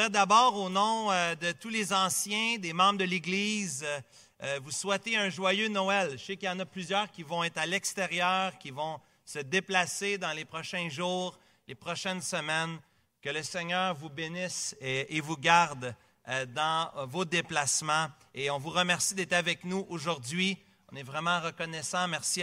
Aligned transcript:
j'aimerais 0.00 0.10
d'abord, 0.10 0.56
au 0.56 0.70
nom 0.70 1.10
euh, 1.10 1.34
de 1.34 1.52
tous 1.52 1.68
les 1.68 1.92
anciens, 1.92 2.56
des 2.56 2.72
membres 2.72 2.98
de 2.98 3.04
l'Église, 3.04 3.84
euh, 3.84 4.00
euh, 4.42 4.60
vous 4.62 4.70
souhaiter 4.70 5.18
un 5.18 5.28
joyeux 5.28 5.68
Noël. 5.68 6.12
Je 6.12 6.24
sais 6.24 6.36
qu'il 6.36 6.48
y 6.48 6.50
en 6.50 6.58
a 6.58 6.64
plusieurs 6.64 7.10
qui 7.10 7.22
vont 7.22 7.44
être 7.44 7.58
à 7.58 7.66
l'extérieur, 7.66 8.56
qui 8.56 8.70
vont 8.70 8.98
se 9.26 9.40
déplacer 9.40 10.16
dans 10.16 10.32
les 10.32 10.46
prochains 10.46 10.88
jours, 10.88 11.38
les 11.68 11.74
prochaines 11.74 12.22
semaines. 12.22 12.78
Que 13.20 13.28
le 13.28 13.42
Seigneur 13.42 13.94
vous 13.94 14.08
bénisse 14.08 14.74
et, 14.80 15.20
vous 15.20 15.36
garde 15.36 15.94
dans 16.54 16.90
vos 17.08 17.26
déplacements. 17.26 18.06
Et 18.34 18.50
on 18.50 18.58
vous 18.58 18.70
remercie 18.70 19.14
d'être 19.14 19.34
avec 19.34 19.64
nous 19.64 19.84
aujourd'hui. 19.90 20.56
On 20.90 20.96
est 20.96 21.02
vraiment 21.02 21.38
reconnaissant. 21.40 22.08
Merci 22.08 22.42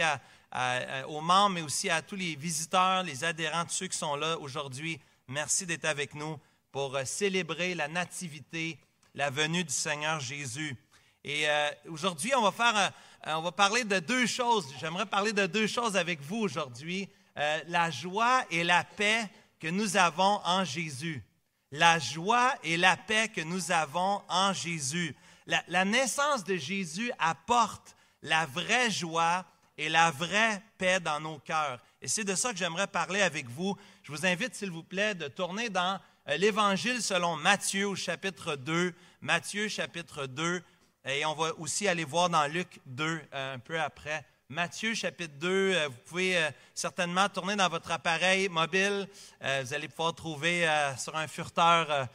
aux 1.08 1.20
membres, 1.20 1.56
mais 1.56 1.62
aussi 1.62 1.90
à 1.90 2.00
tous 2.00 2.14
les 2.14 2.36
visiteurs, 2.36 3.02
les 3.02 3.24
adhérents, 3.24 3.64
tous 3.64 3.72
ceux 3.72 3.88
qui 3.88 3.98
sont 3.98 4.14
là 4.14 4.38
aujourd'hui. 4.38 5.00
Merci 5.26 5.66
d'être 5.66 5.86
avec 5.86 6.14
nous 6.14 6.38
pour 6.72 6.96
euh, 6.96 7.04
célébrer 7.04 7.74
la 7.74 7.88
nativité, 7.88 8.78
la 9.14 9.30
venue 9.30 9.64
du 9.64 9.72
Seigneur 9.72 10.20
Jésus. 10.20 10.76
Et 11.24 11.48
euh, 11.48 11.70
aujourd'hui, 11.88 12.32
on 12.36 12.42
va 12.42 12.52
faire, 12.52 12.92
on 13.26 13.42
va 13.42 13.52
parler 13.52 13.84
de 13.84 13.98
deux 13.98 14.26
choses. 14.26 14.72
J'aimerais 14.80 15.06
parler 15.06 15.32
de 15.32 15.46
deux 15.46 15.66
choses 15.66 15.96
avec 15.96 16.20
vous 16.20 16.38
aujourd'hui 16.38 17.08
euh, 17.38 17.60
la 17.68 17.90
joie 17.90 18.44
et 18.50 18.64
la 18.64 18.82
paix 18.82 19.30
que 19.60 19.68
nous 19.68 19.96
avons 19.96 20.40
en 20.44 20.64
Jésus. 20.64 21.22
La 21.70 21.98
joie 21.98 22.54
et 22.64 22.76
la 22.76 22.96
paix 22.96 23.28
que 23.28 23.42
nous 23.42 23.70
avons 23.70 24.22
en 24.28 24.52
Jésus. 24.52 25.14
La, 25.46 25.62
la 25.68 25.84
naissance 25.84 26.42
de 26.42 26.56
Jésus 26.56 27.12
apporte 27.18 27.94
la 28.22 28.46
vraie 28.46 28.90
joie 28.90 29.44
et 29.76 29.88
la 29.88 30.10
vraie 30.10 30.60
paix 30.78 30.98
dans 30.98 31.20
nos 31.20 31.38
cœurs. 31.38 31.78
Et 32.02 32.08
c'est 32.08 32.24
de 32.24 32.34
ça 32.34 32.52
que 32.52 32.58
j'aimerais 32.58 32.88
parler 32.88 33.22
avec 33.22 33.48
vous. 33.48 33.76
Je 34.02 34.10
vous 34.10 34.26
invite, 34.26 34.56
s'il 34.56 34.72
vous 34.72 34.82
plaît, 34.82 35.14
de 35.14 35.28
tourner 35.28 35.68
dans 35.68 35.94
euh, 35.94 35.98
l'Évangile 36.36 37.02
selon 37.02 37.36
Matthieu 37.36 37.88
au 37.88 37.96
chapitre 37.96 38.56
2. 38.56 38.92
Matthieu 39.22 39.68
chapitre 39.68 40.26
2. 40.26 40.62
Et 41.06 41.24
on 41.24 41.34
va 41.34 41.54
aussi 41.58 41.88
aller 41.88 42.04
voir 42.04 42.28
dans 42.28 42.46
Luc 42.46 42.80
2 42.86 43.04
euh, 43.32 43.54
un 43.54 43.58
peu 43.58 43.80
après. 43.80 44.26
Matthieu 44.50 44.94
chapitre 44.94 45.34
2, 45.38 45.48
euh, 45.48 45.88
vous 45.88 45.96
pouvez 46.04 46.48
certainement 46.74 47.28
tourner 47.30 47.56
dans 47.56 47.68
votre 47.68 47.90
appareil 47.90 48.48
mobile. 48.48 49.08
Vous 49.40 49.72
allez 49.72 49.88
pouvoir 49.88 50.14
trouver 50.14 50.66
sur 50.98 51.16
un 51.16 51.26
furteur 51.26 52.08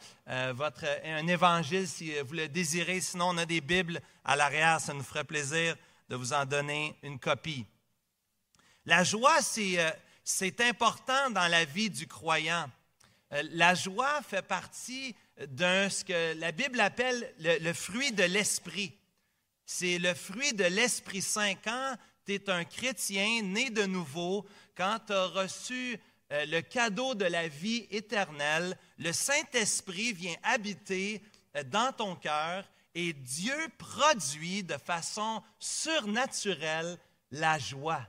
votre, 0.52 0.84
un 1.04 1.26
évangile 1.26 1.88
si 1.88 2.12
vous 2.20 2.34
le 2.34 2.48
désirez. 2.48 3.00
Sinon, 3.00 3.30
on 3.30 3.38
a 3.38 3.46
des 3.46 3.60
Bibles 3.60 4.00
à 4.24 4.36
l'arrière. 4.36 4.80
Ça 4.80 4.94
nous 4.94 5.02
ferait 5.02 5.24
plaisir 5.24 5.76
de 6.08 6.16
vous 6.16 6.32
en 6.32 6.44
donner 6.44 6.96
une 7.02 7.18
copie. 7.18 7.66
La 8.86 9.02
joie, 9.02 9.40
c'est 9.42 10.60
important 10.60 11.30
dans 11.30 11.48
la 11.48 11.64
vie 11.64 11.90
du 11.90 12.06
croyant. 12.06 12.68
Euh, 13.34 13.42
la 13.52 13.74
joie 13.74 14.22
fait 14.22 14.42
partie 14.42 15.14
de 15.38 15.88
ce 15.88 16.04
que 16.04 16.38
la 16.38 16.52
Bible 16.52 16.80
appelle 16.80 17.34
le, 17.40 17.72
fruit 17.72 18.12
de 18.12 18.22
l'esprit. 18.22 18.96
C'est 19.66 19.98
le 19.98 20.14
fruit 20.14 20.52
de 20.52 20.64
l'Esprit 20.64 21.22
Saint. 21.22 21.54
Quand 21.56 21.96
tu 22.26 22.34
es 22.34 22.50
un 22.50 22.64
chrétien 22.64 23.42
né 23.42 23.70
de 23.70 23.84
nouveau, 23.84 24.46
quand 24.76 24.98
tu 25.06 25.12
as 25.12 25.26
reçu 25.26 25.98
euh, 26.32 26.44
le 26.46 26.60
cadeau 26.60 27.14
de 27.14 27.24
la 27.24 27.48
vie 27.48 27.86
éternelle, 27.90 28.76
le 28.98 29.12
Saint-Esprit 29.12 30.12
vient 30.12 30.36
habiter 30.42 31.22
euh, 31.56 31.64
dans 31.64 31.92
ton 31.92 32.14
cœur 32.14 32.64
et 32.94 33.12
Dieu 33.12 33.56
produit 33.78 34.62
de 34.62 34.76
façon 34.76 35.42
surnaturelle 35.58 36.96
la 37.32 37.58
joie. 37.58 38.06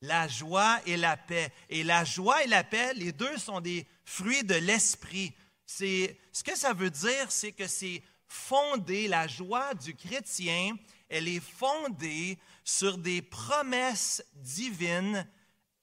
La 0.00 0.28
joie 0.28 0.80
et 0.86 0.96
la 0.96 1.16
paix. 1.16 1.52
Et 1.68 1.82
la 1.82 2.04
joie 2.04 2.44
et 2.44 2.48
la 2.48 2.64
paix, 2.64 2.92
les 2.94 3.12
deux 3.12 3.38
sont 3.38 3.60
des 3.60 3.86
fruit 4.04 4.44
de 4.44 4.54
l'esprit. 4.54 5.32
C'est, 5.66 6.18
ce 6.32 6.42
que 6.44 6.56
ça 6.56 6.72
veut 6.72 6.90
dire, 6.90 7.30
c'est 7.30 7.52
que 7.52 7.66
c'est 7.66 8.02
fondé, 8.26 9.08
la 9.08 9.26
joie 9.26 9.74
du 9.74 9.94
chrétien, 9.94 10.76
elle 11.08 11.28
est 11.28 11.40
fondée 11.40 12.38
sur 12.64 12.98
des 12.98 13.22
promesses 13.22 14.24
divines 14.34 15.26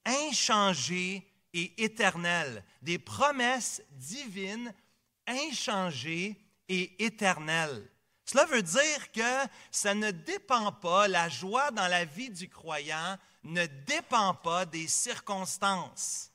inchangées 0.05 1.27
et 1.53 1.83
éternelles. 1.83 2.63
Des 2.81 2.99
promesses 2.99 3.81
divines 3.91 4.73
inchangées 5.27 6.37
et 6.67 7.03
éternelles. 7.03 7.89
Cela 8.25 8.45
veut 8.45 8.63
dire 8.63 9.11
que 9.11 9.49
ça 9.71 9.93
ne 9.93 10.11
dépend 10.11 10.71
pas, 10.71 11.07
la 11.07 11.27
joie 11.29 11.71
dans 11.71 11.87
la 11.87 12.05
vie 12.05 12.29
du 12.29 12.49
croyant 12.49 13.17
ne 13.43 13.65
dépend 13.65 14.33
pas 14.35 14.65
des 14.65 14.87
circonstances 14.87 16.31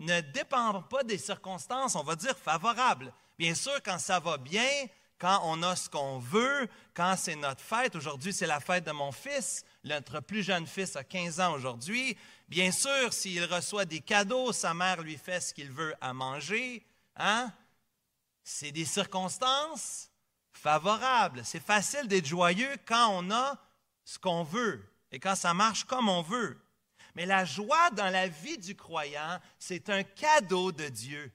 ne 0.00 0.20
dépend 0.20 0.82
pas 0.82 1.04
des 1.04 1.18
circonstances, 1.18 1.94
on 1.94 2.02
va 2.02 2.16
dire 2.16 2.36
favorables. 2.36 3.12
Bien 3.38 3.54
sûr, 3.54 3.82
quand 3.84 3.98
ça 3.98 4.18
va 4.18 4.38
bien, 4.38 4.86
quand 5.18 5.40
on 5.44 5.62
a 5.62 5.76
ce 5.76 5.90
qu'on 5.90 6.18
veut, 6.18 6.68
quand 6.94 7.14
c'est 7.16 7.36
notre 7.36 7.60
fête, 7.60 7.94
aujourd'hui 7.94 8.32
c'est 8.32 8.46
la 8.46 8.60
fête 8.60 8.84
de 8.84 8.92
mon 8.92 9.12
fils, 9.12 9.64
notre 9.84 10.20
plus 10.20 10.42
jeune 10.42 10.66
fils 10.66 10.96
a 10.96 11.04
15 11.04 11.40
ans 11.40 11.52
aujourd'hui, 11.52 12.16
bien 12.48 12.72
sûr, 12.72 13.12
s'il 13.12 13.44
reçoit 13.44 13.84
des 13.84 14.00
cadeaux, 14.00 14.52
sa 14.52 14.72
mère 14.72 15.02
lui 15.02 15.18
fait 15.18 15.40
ce 15.40 15.52
qu'il 15.52 15.70
veut 15.70 15.94
à 16.00 16.12
manger, 16.12 16.84
hein? 17.16 17.52
C'est 18.42 18.72
des 18.72 18.86
circonstances 18.86 20.10
favorables. 20.50 21.42
C'est 21.44 21.62
facile 21.62 22.08
d'être 22.08 22.26
joyeux 22.26 22.74
quand 22.86 23.10
on 23.10 23.30
a 23.30 23.58
ce 24.04 24.18
qu'on 24.18 24.42
veut 24.42 24.89
et 25.12 25.18
quand 25.18 25.34
ça 25.34 25.54
marche 25.54 25.84
comme 25.84 26.08
on 26.08 26.22
veut. 26.22 26.60
Mais 27.14 27.26
la 27.26 27.44
joie 27.44 27.90
dans 27.90 28.10
la 28.10 28.28
vie 28.28 28.58
du 28.58 28.76
croyant, 28.76 29.40
c'est 29.58 29.90
un 29.90 30.02
cadeau 30.02 30.72
de 30.72 30.88
Dieu. 30.88 31.32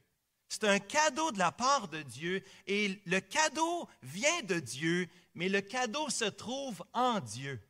C'est 0.48 0.64
un 0.64 0.80
cadeau 0.80 1.32
de 1.32 1.40
la 1.40 1.52
part 1.52 1.88
de 1.88 2.02
Dieu 2.02 2.44
et 2.68 3.02
le 3.06 3.20
cadeau 3.20 3.90
vient 4.02 4.42
de 4.44 4.60
Dieu, 4.60 5.10
mais 5.34 5.50
le 5.50 5.62
cadeau 5.62 6.10
se 6.10 6.26
trouve 6.26 6.84
en 6.94 7.20
Dieu. 7.20 7.62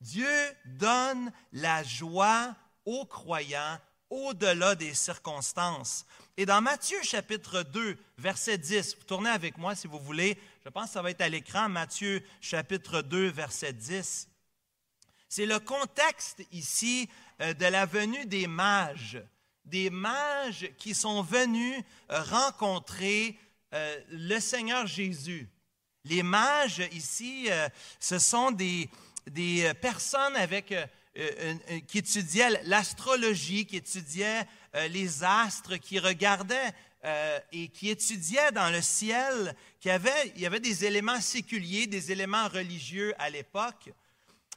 Dieu 0.00 0.28
donne 0.66 1.32
la 1.52 1.82
joie 1.82 2.54
aux 2.84 3.06
croyants 3.06 3.78
au-delà 4.10 4.74
des 4.74 4.94
circonstances. 4.94 6.04
Et 6.36 6.46
dans 6.46 6.60
Matthieu 6.60 7.00
chapitre 7.02 7.62
2, 7.62 7.96
verset 8.18 8.58
10, 8.58 8.96
vous 8.96 9.04
tournez 9.04 9.30
avec 9.30 9.56
moi 9.56 9.74
si 9.74 9.86
vous 9.86 9.98
voulez, 9.98 10.38
je 10.64 10.68
pense 10.68 10.86
que 10.86 10.92
ça 10.92 11.02
va 11.02 11.10
être 11.10 11.20
à 11.20 11.28
l'écran, 11.28 11.68
Matthieu 11.68 12.22
chapitre 12.40 13.02
2, 13.02 13.28
verset 13.28 13.72
10. 13.72 14.28
C'est 15.36 15.46
le 15.46 15.58
contexte 15.58 16.44
ici 16.52 17.08
euh, 17.40 17.54
de 17.54 17.66
la 17.66 17.86
venue 17.86 18.24
des 18.24 18.46
mages, 18.46 19.20
des 19.64 19.90
mages 19.90 20.70
qui 20.78 20.94
sont 20.94 21.22
venus 21.22 21.82
euh, 22.12 22.22
rencontrer 22.22 23.36
euh, 23.72 24.00
le 24.10 24.38
Seigneur 24.38 24.86
Jésus. 24.86 25.48
Les 26.04 26.22
mages 26.22 26.88
ici, 26.92 27.48
ce 27.98 28.20
sont 28.20 28.52
des, 28.52 28.88
des 29.26 29.72
personnes 29.80 30.36
avec, 30.36 30.72
qui 31.88 31.98
étudiaient 31.98 32.62
l'astrologie, 32.64 33.66
qui 33.66 33.78
étudiaient 33.78 34.46
les 34.90 35.24
astres, 35.24 35.78
qui 35.78 35.98
regardaient 35.98 36.72
et 37.52 37.68
qui 37.68 37.88
étudiaient 37.88 38.52
dans 38.52 38.68
le 38.70 38.82
ciel, 38.82 39.56
qui 39.80 39.88
il 39.88 40.40
y 40.42 40.46
avait 40.46 40.60
des 40.60 40.84
éléments 40.84 41.22
séculiers, 41.22 41.86
des 41.86 42.12
éléments 42.12 42.48
religieux 42.48 43.14
à 43.18 43.30
l'époque. 43.30 43.90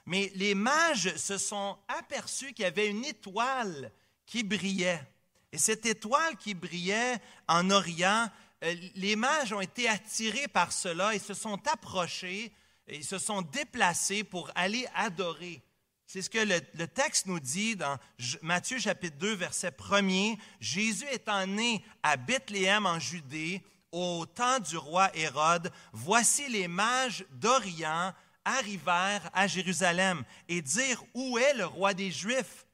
Mais 0.07 0.31
les 0.35 0.56
mages 0.56 1.16
se 1.18 1.38
sont 1.38 1.78
aperçus 1.90 2.53
qu'il 2.53 2.63
y 2.63 2.66
avait 2.66 2.88
une 2.88 3.03
étoile 3.03 3.91
qui 4.25 4.41
brillait. 4.41 5.03
Et 5.51 5.57
cette 5.57 5.85
étoile 5.85 6.38
qui 6.38 6.53
brillait 6.53 7.18
en 7.47 7.69
Orient, 7.69 8.29
euh, 8.63 8.75
les 8.96 9.17
mages 9.17 9.51
ont 9.51 9.59
été 9.59 9.90
attirés 9.90 10.47
par 10.47 10.72
cela 10.72 11.13
et 11.13 11.19
se 11.19 11.34
sont 11.34 11.59
approchés, 11.67 12.53
et 12.88 13.01
se 13.03 13.17
sont 13.17 13.41
déplacés 13.41 14.23
pour 14.23 14.50
aller 14.56 14.88
adorer. 14.96 15.62
C'est 16.06 16.22
ce 16.22 16.29
que 16.29 16.38
le, 16.38 16.88
texte 16.88 17.25
nous 17.25 17.41
dit 17.41 17.75
dans 17.75 17.97
Matthieu 18.41 18.79
chapitre 18.79 19.17
2, 19.17 19.34
verset 19.34 19.72
1er. 19.72 20.38
Jésus 20.62 21.06
étant 21.12 21.46
né 21.46 21.84
à 22.01 22.16
Bethléem 22.16 22.85
en 22.85 22.97
Judée, 22.97 23.62
au 23.91 24.25
temps 24.25 24.59
du 24.59 24.78
roi 24.78 25.09
Hérode, 25.14 25.70
voici 25.91 26.47
les 26.47 26.70
mages 26.70 27.26
d'Orient 27.32 28.14
arrivèrent 28.47 29.29
à 29.34 29.46
Jérusalem 29.46 30.23
et 30.47 30.61
dirent, 30.61 31.03
Où 31.14 31.38
est 31.38 31.53
le 31.53 31.66
roi 31.66 31.94
des 31.94 32.11
Juifs 32.11 32.66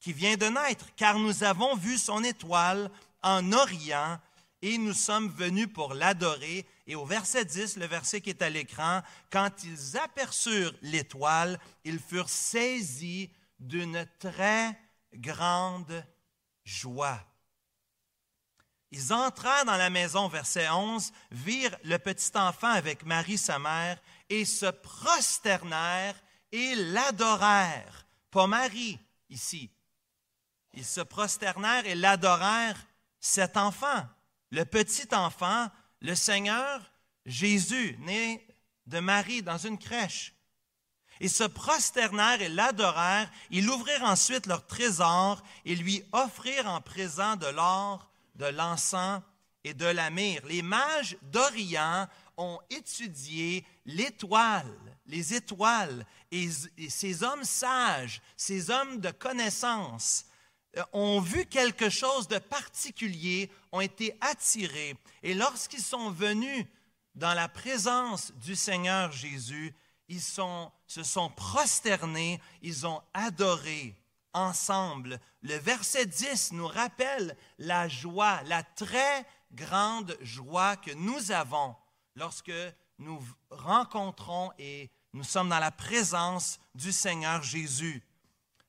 qui 0.00 0.12
vient 0.12 0.36
de 0.36 0.46
naître? 0.46 0.86
Car 0.96 1.18
nous 1.18 1.44
avons 1.44 1.76
vu 1.76 1.96
son 1.96 2.24
étoile 2.24 2.90
en 3.22 3.52
Orient 3.52 4.18
et 4.62 4.76
nous 4.76 4.92
sommes 4.92 5.28
venus 5.28 5.68
pour 5.72 5.94
l'adorer. 5.94 6.66
Et 6.86 6.96
au 6.96 7.04
verset 7.04 7.44
10, 7.44 7.76
le 7.76 7.86
verset 7.86 8.20
qui 8.20 8.30
est 8.30 8.42
à 8.42 8.50
l'écran, 8.50 9.02
quand 9.30 9.50
ils 9.64 9.96
aperçurent 9.96 10.74
l'étoile, 10.82 11.58
ils 11.84 12.00
furent 12.00 12.28
saisis 12.28 13.30
d'une 13.58 14.06
très 14.18 14.76
grande 15.14 16.04
joie. 16.64 17.20
Ils 18.92 19.12
entrèrent 19.12 19.64
dans 19.64 19.76
la 19.76 19.90
maison, 19.90 20.26
verset 20.26 20.68
11, 20.68 21.12
virent 21.30 21.76
le 21.84 21.96
petit 21.98 22.36
enfant 22.36 22.70
avec 22.70 23.06
Marie, 23.06 23.38
sa 23.38 23.60
mère, 23.60 24.00
et 24.30 24.44
se 24.44 24.66
prosternèrent 24.66 26.18
et 26.52 26.74
l'adorèrent. 26.76 28.06
Pas 28.30 28.46
Marie, 28.46 28.98
ici. 29.28 29.70
Ils 30.72 30.86
se 30.86 31.00
prosternèrent 31.00 31.86
et 31.86 31.96
l'adorèrent 31.96 32.86
cet 33.18 33.56
enfant, 33.56 34.06
le 34.50 34.64
petit 34.64 35.12
enfant, 35.14 35.68
le 36.00 36.14
Seigneur 36.14 36.80
Jésus, 37.26 37.96
né 38.00 38.46
de 38.86 39.00
Marie 39.00 39.42
dans 39.42 39.58
une 39.58 39.78
crèche. 39.78 40.34
Ils 41.20 41.30
se 41.30 41.44
prosternèrent 41.44 42.40
et 42.40 42.48
l'adorèrent. 42.48 43.30
Ils 43.50 43.68
ouvrirent 43.68 44.04
ensuite 44.04 44.46
leur 44.46 44.66
trésor 44.66 45.42
et 45.66 45.76
lui 45.76 46.02
offrirent 46.12 46.68
en 46.68 46.80
présent 46.80 47.36
de 47.36 47.46
l'or, 47.46 48.10
de 48.36 48.46
l'encens 48.46 49.20
et 49.62 49.74
de 49.74 49.84
la 49.84 50.08
myrrhe. 50.08 50.46
Les 50.46 50.62
mages 50.62 51.18
d'Orient 51.22 52.08
ont 52.36 52.58
étudié 52.70 53.64
l'étoile, 53.84 54.76
les 55.06 55.34
étoiles, 55.34 56.04
et, 56.30 56.48
ces 56.88 57.22
hommes 57.22 57.44
sages, 57.44 58.20
ces 58.36 58.70
hommes 58.70 59.00
de 59.00 59.10
connaissance, 59.10 60.26
euh, 60.76 60.82
ont 60.92 61.20
vu 61.20 61.46
quelque 61.46 61.90
chose 61.90 62.28
de 62.28 62.38
particulier, 62.38 63.50
ont 63.72 63.80
été 63.80 64.16
attirés. 64.20 64.96
Et 65.22 65.34
lorsqu'ils 65.34 65.82
sont 65.82 66.10
venus 66.10 66.66
dans 67.14 67.34
la 67.34 67.48
présence 67.48 68.32
du 68.34 68.54
Seigneur 68.54 69.10
Jésus, 69.10 69.74
ils 70.08 70.20
se 70.20 71.02
sont 71.02 71.30
prosternés, 71.30 72.40
ils 72.62 72.86
ont 72.86 73.00
adoré 73.14 73.94
ensemble. 74.32 75.20
Le 75.42 75.56
verset 75.56 76.06
10 76.06 76.52
nous 76.52 76.66
rappelle 76.66 77.36
la 77.58 77.88
joie, 77.88 78.40
la 78.44 78.62
très 78.62 79.24
grande 79.52 80.16
joie 80.20 80.76
que 80.76 80.92
nous 80.92 81.32
avons 81.32 81.74
lorsque 82.16 82.52
nous 82.98 83.22
rencontrons 83.50 84.50
et 84.58 84.90
nous 85.12 85.24
sommes 85.24 85.48
dans 85.48 85.58
la 85.58 85.70
présence 85.70 86.58
du 86.74 86.92
Seigneur 86.92 87.42
Jésus. 87.42 88.02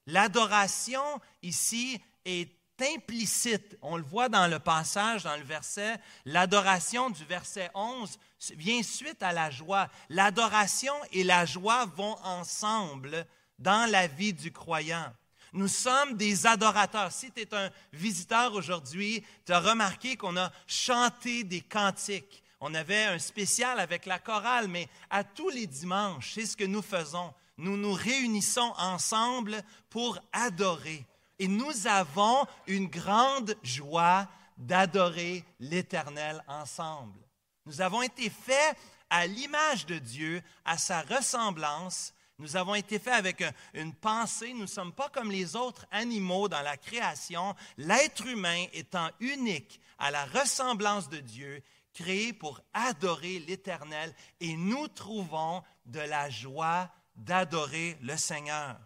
L'adoration 0.07 1.03
ici 1.43 2.01
est 2.25 2.51
implicite. 2.81 3.77
On 3.81 3.97
le 3.97 4.03
voit 4.03 4.29
dans 4.29 4.47
le 4.47 4.59
passage, 4.59 5.23
dans 5.23 5.37
le 5.37 5.43
verset. 5.43 5.99
L'adoration 6.25 7.09
du 7.09 7.23
verset 7.25 7.69
11 7.75 8.17
vient 8.55 8.81
suite 8.81 9.21
à 9.21 9.33
la 9.33 9.51
joie. 9.51 9.87
L'adoration 10.09 10.93
et 11.11 11.23
la 11.23 11.45
joie 11.45 11.85
vont 11.85 12.17
ensemble 12.23 13.25
dans 13.59 13.89
la 13.89 14.07
vie 14.07 14.33
du 14.33 14.51
croyant. 14.51 15.13
Nous 15.53 15.67
sommes 15.67 16.15
des 16.15 16.47
adorateurs. 16.47 17.11
Si 17.11 17.31
tu 17.31 17.41
es 17.41 17.53
un 17.53 17.69
visiteur 17.91 18.53
aujourd'hui, 18.53 19.23
tu 19.45 19.51
as 19.51 19.59
remarqué 19.59 20.15
qu'on 20.15 20.37
a 20.37 20.51
chanté 20.65 21.43
des 21.43 21.61
cantiques. 21.61 22.41
On 22.63 22.75
avait 22.75 23.05
un 23.05 23.17
spécial 23.17 23.79
avec 23.79 24.05
la 24.05 24.19
chorale, 24.19 24.67
mais 24.67 24.87
à 25.09 25.23
tous 25.23 25.49
les 25.49 25.65
dimanches, 25.65 26.33
c'est 26.35 26.45
ce 26.45 26.55
que 26.55 26.63
nous 26.63 26.83
faisons. 26.83 27.33
Nous 27.57 27.75
nous 27.75 27.93
réunissons 27.93 28.73
ensemble 28.77 29.63
pour 29.89 30.19
adorer. 30.31 31.03
Et 31.39 31.47
nous 31.47 31.87
avons 31.87 32.45
une 32.67 32.87
grande 32.87 33.55
joie 33.63 34.27
d'adorer 34.57 35.43
l'Éternel 35.59 36.43
ensemble. 36.47 37.19
Nous 37.65 37.81
avons 37.81 38.03
été 38.03 38.29
faits 38.29 38.77
à 39.09 39.25
l'image 39.25 39.87
de 39.87 39.97
Dieu, 39.97 40.43
à 40.63 40.77
sa 40.77 41.01
ressemblance. 41.01 42.13
Nous 42.37 42.57
avons 42.57 42.75
été 42.75 42.99
faits 42.99 43.15
avec 43.15 43.43
une 43.73 43.93
pensée. 43.95 44.53
Nous 44.53 44.61
ne 44.61 44.65
sommes 44.67 44.93
pas 44.93 45.09
comme 45.09 45.31
les 45.31 45.55
autres 45.55 45.87
animaux 45.89 46.47
dans 46.47 46.61
la 46.61 46.77
création. 46.77 47.55
L'être 47.77 48.27
humain 48.27 48.65
étant 48.71 49.09
unique 49.19 49.81
à 49.97 50.11
la 50.11 50.25
ressemblance 50.25 51.09
de 51.09 51.19
Dieu, 51.19 51.63
créé 51.93 52.33
pour 52.33 52.61
adorer 52.73 53.39
l'Éternel. 53.39 54.13
Et 54.39 54.55
nous 54.55 54.87
trouvons 54.87 55.63
de 55.85 55.99
la 55.99 56.29
joie 56.29 56.89
d'adorer 57.15 57.97
le 58.01 58.17
Seigneur. 58.17 58.79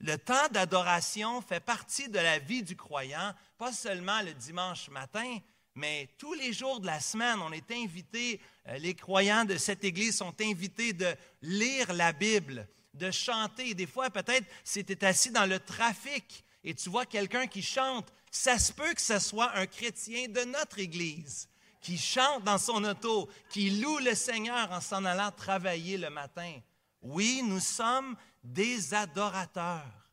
Le 0.00 0.16
temps 0.16 0.48
d'adoration 0.50 1.42
fait 1.42 1.60
partie 1.60 2.08
de 2.08 2.18
la 2.18 2.38
vie 2.38 2.62
du 2.62 2.74
croyant, 2.74 3.34
pas 3.58 3.72
seulement 3.72 4.22
le 4.22 4.32
dimanche 4.32 4.88
matin, 4.88 5.38
mais 5.74 6.08
tous 6.16 6.32
les 6.32 6.54
jours 6.54 6.80
de 6.80 6.86
la 6.86 7.00
semaine, 7.00 7.38
on 7.42 7.52
est 7.52 7.70
invité, 7.70 8.40
euh, 8.68 8.78
les 8.78 8.94
croyants 8.94 9.44
de 9.44 9.58
cette 9.58 9.84
Église 9.84 10.16
sont 10.16 10.34
invités 10.40 10.94
de 10.94 11.14
lire 11.42 11.92
la 11.92 12.12
Bible, 12.12 12.66
de 12.94 13.10
chanter. 13.10 13.74
Des 13.74 13.86
fois, 13.86 14.08
peut-être, 14.08 14.46
si 14.64 14.84
tu 14.84 14.92
es 14.92 15.04
assis 15.04 15.30
dans 15.30 15.46
le 15.46 15.60
trafic 15.60 16.44
et 16.64 16.74
tu 16.74 16.88
vois 16.88 17.06
quelqu'un 17.06 17.46
qui 17.46 17.62
chante, 17.62 18.10
ça 18.30 18.58
se 18.58 18.72
peut 18.72 18.94
que 18.94 19.02
ce 19.02 19.18
soit 19.18 19.54
un 19.54 19.66
chrétien 19.66 20.28
de 20.28 20.44
notre 20.44 20.78
Église 20.78 21.49
qui 21.80 21.96
chante 21.96 22.44
dans 22.44 22.58
son 22.58 22.84
auto, 22.84 23.28
qui 23.48 23.70
loue 23.70 23.98
le 23.98 24.14
Seigneur 24.14 24.70
en 24.70 24.80
s'en 24.80 25.04
allant 25.04 25.30
travailler 25.32 25.96
le 25.96 26.10
matin. 26.10 26.60
Oui, 27.02 27.42
nous 27.44 27.60
sommes 27.60 28.16
des 28.44 28.94
adorateurs 28.94 30.10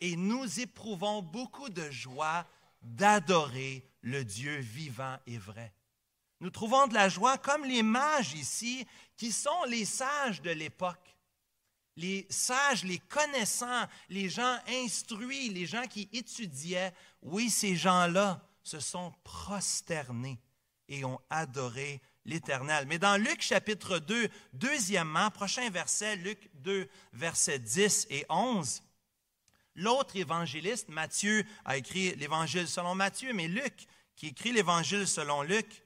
et 0.00 0.16
nous 0.16 0.60
éprouvons 0.60 1.22
beaucoup 1.22 1.68
de 1.68 1.90
joie 1.90 2.44
d'adorer 2.82 3.88
le 4.02 4.24
Dieu 4.24 4.58
vivant 4.58 5.16
et 5.26 5.38
vrai. 5.38 5.72
Nous 6.40 6.50
trouvons 6.50 6.86
de 6.88 6.94
la 6.94 7.08
joie 7.08 7.38
comme 7.38 7.64
les 7.64 7.82
mages 7.82 8.34
ici, 8.34 8.86
qui 9.16 9.32
sont 9.32 9.64
les 9.68 9.84
sages 9.84 10.42
de 10.42 10.50
l'époque. 10.50 11.16
Les 11.96 12.26
sages, 12.28 12.82
les 12.82 12.98
connaissants, 12.98 13.86
les 14.08 14.28
gens 14.28 14.58
instruits, 14.68 15.48
les 15.48 15.64
gens 15.64 15.86
qui 15.86 16.08
étudiaient, 16.12 16.92
oui, 17.22 17.48
ces 17.48 17.76
gens-là 17.76 18.42
se 18.64 18.80
sont 18.80 19.12
prosternés 19.22 20.40
et 20.88 21.04
ont 21.04 21.20
adoré 21.30 22.00
l'Éternel. 22.24 22.86
Mais 22.86 22.98
dans 22.98 23.20
Luc 23.20 23.42
chapitre 23.42 23.98
2, 23.98 24.28
deuxièmement, 24.52 25.30
prochain 25.30 25.68
verset, 25.70 26.16
Luc 26.16 26.50
2, 26.54 26.88
versets 27.12 27.58
10 27.58 28.06
et 28.10 28.26
11, 28.28 28.82
l'autre 29.74 30.16
évangéliste, 30.16 30.88
Matthieu, 30.88 31.44
a 31.64 31.76
écrit 31.76 32.14
l'Évangile 32.16 32.68
selon 32.68 32.94
Matthieu, 32.94 33.32
mais 33.32 33.48
Luc, 33.48 33.86
qui 34.16 34.28
écrit 34.28 34.52
l'Évangile 34.52 35.06
selon 35.06 35.42
Luc, 35.42 35.82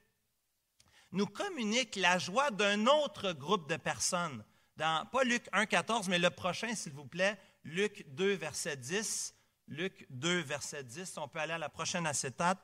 nous 1.13 1.27
communique 1.27 1.97
la 1.97 2.19
joie 2.19 2.51
d'un 2.51 2.87
autre 2.87 3.33
groupe 3.33 3.69
de 3.69 3.77
personnes. 3.77 4.45
Dans, 4.77 5.07
pas 5.07 5.25
Luc 5.25 5.49
1, 5.53 5.67
14, 5.67 6.09
mais 6.09 6.19
le 6.19 6.31
prochain, 6.31 6.75
s'il 6.75 6.93
vous 6.93 7.07
plaît, 7.07 7.39
Luc 7.65 8.05
2, 8.11 8.35
verset 8.35 8.77
10. 8.77 9.35
Luc 9.69 10.07
2, 10.11 10.41
verset 10.41 10.85
10, 10.85 11.19
on 11.19 11.29
peut 11.29 11.41
aller 11.41 11.55
à 11.55 11.59
la 11.59 11.69
prochaine 11.69 12.07
acétate 12.07 12.59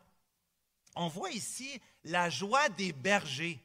on 0.95 1.09
voit 1.09 1.31
ici 1.31 1.81
la 2.05 2.31
joie 2.31 2.69
des 2.71 2.93
bergers. 2.93 3.61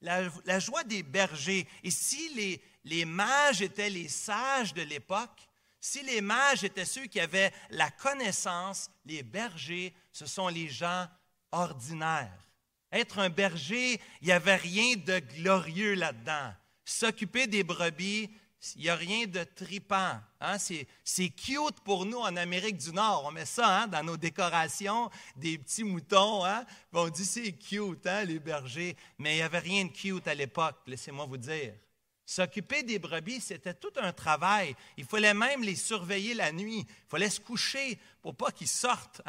La, 0.00 0.58
joie 0.60 0.84
des 0.84 1.02
bergers. 1.02 1.66
Et 1.82 1.90
si 1.90 2.32
les, 2.34 2.62
les 2.84 3.04
mages 3.04 3.62
étaient 3.62 3.90
les 3.90 4.08
sages 4.08 4.72
de 4.72 4.82
l'époque, 4.82 5.48
si 5.80 6.02
les 6.02 6.20
mages 6.20 6.64
étaient 6.64 6.84
ceux 6.84 7.06
qui 7.06 7.20
avaient 7.20 7.52
la 7.70 7.90
connaissance, 7.90 8.90
les 9.04 9.22
bergers, 9.22 9.94
ce 10.12 10.26
sont 10.26 10.48
les 10.48 10.68
gens 10.68 11.06
ordinaires. 11.52 12.32
Être 12.90 13.18
un 13.18 13.28
berger, 13.28 14.00
il 14.20 14.26
n'y 14.26 14.32
avait 14.32 14.56
rien 14.56 14.96
de 14.96 15.18
glorieux 15.18 15.94
là-dedans. 15.94 16.52
S'occuper 16.84 17.46
des 17.46 17.64
brebis, 17.64 18.30
il 18.74 18.82
n'y 18.82 18.88
a 18.88 18.96
rien 18.96 19.26
de 19.26 19.44
tripant. 19.44 20.20
Hein? 20.40 20.56
C'est 20.58 21.28
cute 21.30 21.80
pour 21.84 22.04
nous 22.04 22.18
en 22.18 22.36
Amérique 22.36 22.78
du 22.78 22.92
Nord. 22.92 23.24
On 23.26 23.30
met 23.30 23.46
ça 23.46 23.82
hein, 23.82 23.86
dans 23.86 24.02
nos 24.02 24.16
décorations, 24.16 25.10
des 25.36 25.58
petits 25.58 25.84
moutons. 25.84 26.44
Hein? 26.44 26.64
On 26.92 27.08
dit 27.08 27.24
c'est 27.24 27.52
cute, 27.52 28.06
hein, 28.06 28.24
les 28.24 28.38
bergers. 28.38 28.96
Mais 29.18 29.34
il 29.34 29.36
n'y 29.36 29.42
avait 29.42 29.60
rien 29.60 29.84
de 29.84 29.90
cute 29.90 30.26
à 30.26 30.34
l'époque, 30.34 30.76
laissez-moi 30.86 31.26
vous 31.26 31.36
dire. 31.36 31.74
S'occuper 32.26 32.82
des 32.82 32.98
brebis, 32.98 33.40
c'était 33.40 33.72
tout 33.72 33.92
un 33.96 34.12
travail. 34.12 34.76
Il 34.98 35.06
fallait 35.06 35.32
même 35.32 35.62
les 35.62 35.76
surveiller 35.76 36.34
la 36.34 36.52
nuit. 36.52 36.80
Il 36.80 37.08
fallait 37.08 37.30
se 37.30 37.40
coucher 37.40 37.98
pour 38.20 38.36
pas 38.36 38.50
qu'ils 38.50 38.68
sortent. 38.68 39.22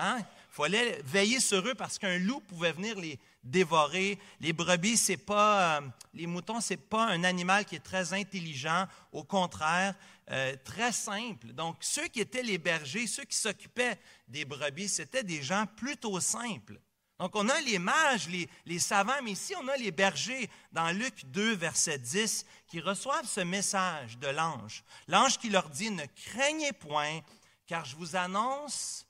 Il 0.52 0.56
fallait 0.56 1.02
veiller 1.06 1.40
sur 1.40 1.66
eux 1.68 1.76
parce 1.76 2.00
qu'un 2.00 2.18
loup 2.18 2.42
pouvait 2.42 2.72
venir 2.72 3.00
les 3.00 3.20
dévorer. 3.44 4.18
Les 4.40 4.52
brebis, 4.52 4.98
c'est 4.98 5.18
pas, 5.18 5.78
euh, 5.78 5.82
les 6.14 6.28
moutons, 6.28 6.60
c'est 6.60 6.78
pas 6.78 7.06
un 7.06 7.24
animal 7.24 7.66
qui 7.66 7.76
est 7.76 7.84
très 7.84 8.14
intelligent. 8.14 8.88
Au 9.12 9.24
contraire, 9.24 9.96
euh, 10.32 10.56
très 10.64 10.92
simple. 10.92 11.54
Donc, 11.54 11.78
ceux 11.82 12.08
qui 12.08 12.20
étaient 12.20 12.44
les 12.44 12.58
bergers, 12.58 13.08
ceux 13.08 13.24
qui 13.24 13.38
s'occupaient 13.38 13.98
des 14.28 14.44
brebis, 14.44 14.90
c'était 14.90 15.24
des 15.24 15.42
gens 15.42 15.66
plutôt 15.78 16.20
simples. 16.20 16.80
Donc, 17.20 17.36
on 17.36 17.50
a 17.50 17.60
les 17.62 17.80
mages, 17.80 18.30
les, 18.66 18.80
savants, 18.80 19.22
mais 19.24 19.32
ici, 19.32 19.54
on 19.62 19.68
a 19.68 19.76
les 19.76 19.92
bergers 19.92 20.50
dans 20.72 20.90
Luc 20.92 21.26
2, 21.26 21.56
verset 21.56 22.00
10, 22.00 22.46
qui 22.68 22.80
reçoivent 22.80 23.28
ce 23.28 23.42
message 23.42 24.18
de 24.20 24.28
l'ange. 24.28 24.84
L'ange 25.08 25.38
qui 25.38 25.50
leur 25.50 25.70
dit, 25.70 25.92
ne 25.92 26.06
craignez 26.06 26.72
point, 26.72 27.20
car 27.68 27.84
je 27.84 27.96
vous 27.98 28.16
annonce 28.16 29.06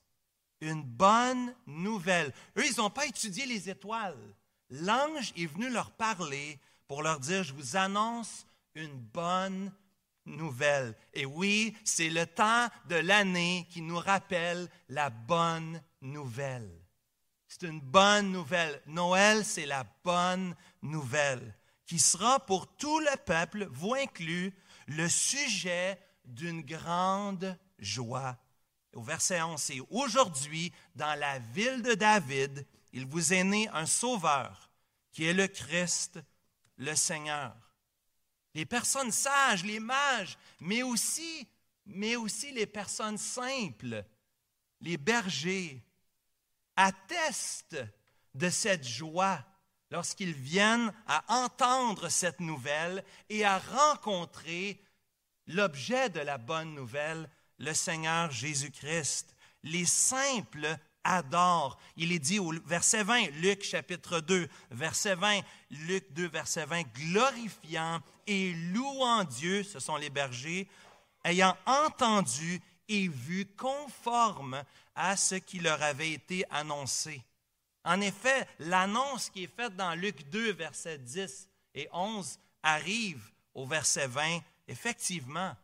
une 0.61 0.83
bonne 0.83 1.53
nouvelle. 1.67 2.33
Eux, 2.57 2.65
ils 2.65 2.77
n'ont 2.77 2.89
pas 2.89 3.05
étudié 3.05 3.45
les 3.45 3.69
étoiles. 3.69 4.17
L'ange 4.69 5.33
est 5.37 5.45
venu 5.45 5.69
leur 5.69 5.91
parler 5.91 6.59
pour 6.87 7.01
leur 7.01 7.19
dire, 7.19 7.43
je 7.43 7.53
vous 7.53 7.75
annonce 7.75 8.45
une 8.75 8.97
bonne 8.97 9.71
nouvelle. 10.25 10.95
Et 11.13 11.25
oui, 11.25 11.75
c'est 11.83 12.09
le 12.09 12.25
temps 12.25 12.67
de 12.87 12.95
l'année 12.95 13.67
qui 13.69 13.81
nous 13.81 13.97
rappelle 13.97 14.69
la 14.89 15.09
bonne 15.09 15.81
nouvelle. 16.01 16.69
C'est 17.47 17.67
une 17.67 17.81
bonne 17.81 18.31
nouvelle. 18.31 18.81
Noël, 18.85 19.43
c'est 19.43 19.65
la 19.65 19.85
bonne 20.03 20.55
nouvelle 20.81 21.55
qui 21.89 21.97
sera 21.97 22.39
pour 22.39 22.75
tout 22.77 22.99
le 22.99 23.17
peuple, 23.25 23.67
vous 23.71 23.95
inclus, 23.95 24.53
le 24.85 25.09
sujet 25.09 25.99
d'une 26.23 26.61
grande 26.61 27.57
joie. 27.79 28.37
Au 28.93 29.01
verset 29.01 29.41
11, 29.41 29.61
c'est 29.61 29.79
Aujourd'hui, 29.89 30.73
dans 30.95 31.17
la 31.19 31.39
ville 31.39 31.81
de 31.81 31.93
David, 31.93 32.65
il 32.91 33.05
vous 33.05 33.33
est 33.33 33.43
né 33.43 33.67
un 33.69 33.85
sauveur, 33.85 34.71
qui 35.11 35.25
est 35.25 35.33
le 35.33 35.47
Christ, 35.47 36.19
le 36.77 36.95
Seigneur. 36.95 37.55
Les 38.55 38.65
personnes 38.65 39.11
sages, 39.11 39.63
les 39.63 39.79
mages, 39.79 40.37
mais 40.59 40.81
aussi, 40.81 41.47
mais 41.85 42.15
aussi 42.15 42.51
les 42.51 42.65
personnes 42.65 43.17
simples, 43.17 44.03
les 44.81 44.97
bergers, 44.97 45.83
attestent 46.75 47.83
de 48.33 48.49
cette 48.49 48.87
joie 48.87 49.43
lorsqu'ils 49.91 50.33
viennent 50.33 50.93
à 51.07 51.23
entendre 51.27 52.09
cette 52.09 52.39
nouvelle 52.39 53.03
et 53.29 53.43
à 53.43 53.59
rencontrer 53.59 54.81
l'objet 55.47 56.09
de 56.09 56.19
la 56.19 56.37
bonne 56.37 56.73
nouvelle, 56.73 57.29
le 57.59 57.73
Seigneur 57.73 58.31
Jésus-Christ. 58.31 59.35
Les 59.63 59.85
simples 59.85 60.77
adorent. 61.03 61.77
Il 61.95 62.11
est 62.11 62.19
dit 62.19 62.39
au 62.39 62.53
verset 62.65 63.03
20, 63.03 63.27
Luc 63.41 63.63
chapitre 63.63 64.19
2, 64.19 64.47
verset 64.71 65.15
20, 65.15 65.41
Luc 65.71 66.11
2, 66.13 66.27
verset 66.27 66.65
20, 66.65 66.83
glorifiant 66.93 68.01
et 68.27 68.53
louant 68.73 69.23
Dieu, 69.23 69.63
ce 69.63 69.79
sont 69.79 69.97
les 69.97 70.09
bergers, 70.09 70.67
ayant 71.23 71.55
entendu 71.65 72.61
et 72.87 73.07
vu 73.07 73.45
conforme 73.57 74.63
à 74.95 75.15
ce 75.15 75.35
qui 75.35 75.59
leur 75.59 75.81
avait 75.81 76.11
été 76.11 76.43
annoncé. 76.49 77.23
En 77.85 78.01
effet, 78.01 78.47
l'annonce 78.59 79.29
qui 79.29 79.43
est 79.43 79.55
faite 79.55 79.75
dans 79.75 79.95
Luc 79.95 80.29
2, 80.29 80.51
versets 80.53 80.97
10 80.97 81.49
et 81.75 81.87
11 81.93 82.39
arrive 82.61 83.31
au 83.53 83.65
verset 83.65 84.07
20. 84.07 84.39
Effectivement, 84.67 85.55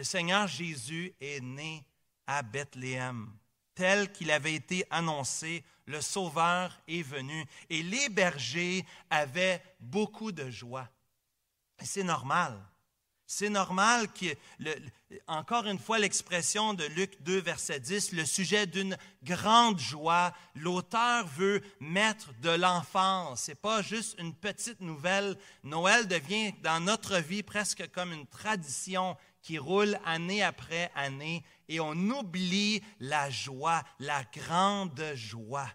le 0.00 0.04
Seigneur 0.04 0.48
Jésus 0.48 1.12
est 1.20 1.42
né 1.42 1.84
à 2.26 2.40
Bethléem, 2.40 3.30
tel 3.74 4.10
qu'il 4.10 4.30
avait 4.30 4.54
été 4.54 4.82
annoncé, 4.88 5.62
le 5.84 6.00
Sauveur 6.00 6.80
est 6.88 7.02
venu. 7.02 7.44
Et 7.68 7.82
les 7.82 8.08
bergers 8.08 8.86
avaient 9.10 9.62
beaucoup 9.78 10.32
de 10.32 10.48
joie. 10.48 10.88
C'est 11.82 12.02
normal. 12.02 12.58
C'est 13.26 13.50
normal 13.50 14.08
que, 14.12 14.34
encore 15.28 15.66
une 15.66 15.78
fois, 15.78 15.98
l'expression 15.98 16.72
de 16.72 16.84
Luc 16.84 17.22
2, 17.22 17.38
verset 17.38 17.78
10, 17.78 18.12
le 18.12 18.24
sujet 18.24 18.66
d'une 18.66 18.96
grande 19.22 19.78
joie, 19.78 20.32
l'auteur 20.54 21.26
veut 21.26 21.60
mettre 21.78 22.32
de 22.40 22.50
l'enfance. 22.50 23.42
Ce 23.42 23.50
n'est 23.50 23.54
pas 23.54 23.82
juste 23.82 24.18
une 24.18 24.34
petite 24.34 24.80
nouvelle. 24.80 25.36
Noël 25.62 26.08
devient 26.08 26.54
dans 26.62 26.80
notre 26.80 27.18
vie 27.18 27.42
presque 27.42 27.88
comme 27.92 28.12
une 28.12 28.26
tradition 28.26 29.16
qui 29.42 29.58
roule 29.58 29.98
année 30.04 30.42
après 30.42 30.90
année 30.94 31.44
et 31.68 31.80
on 31.80 31.92
oublie 31.92 32.82
la 32.98 33.30
joie, 33.30 33.82
la 33.98 34.24
grande 34.24 35.02
joie 35.14 35.70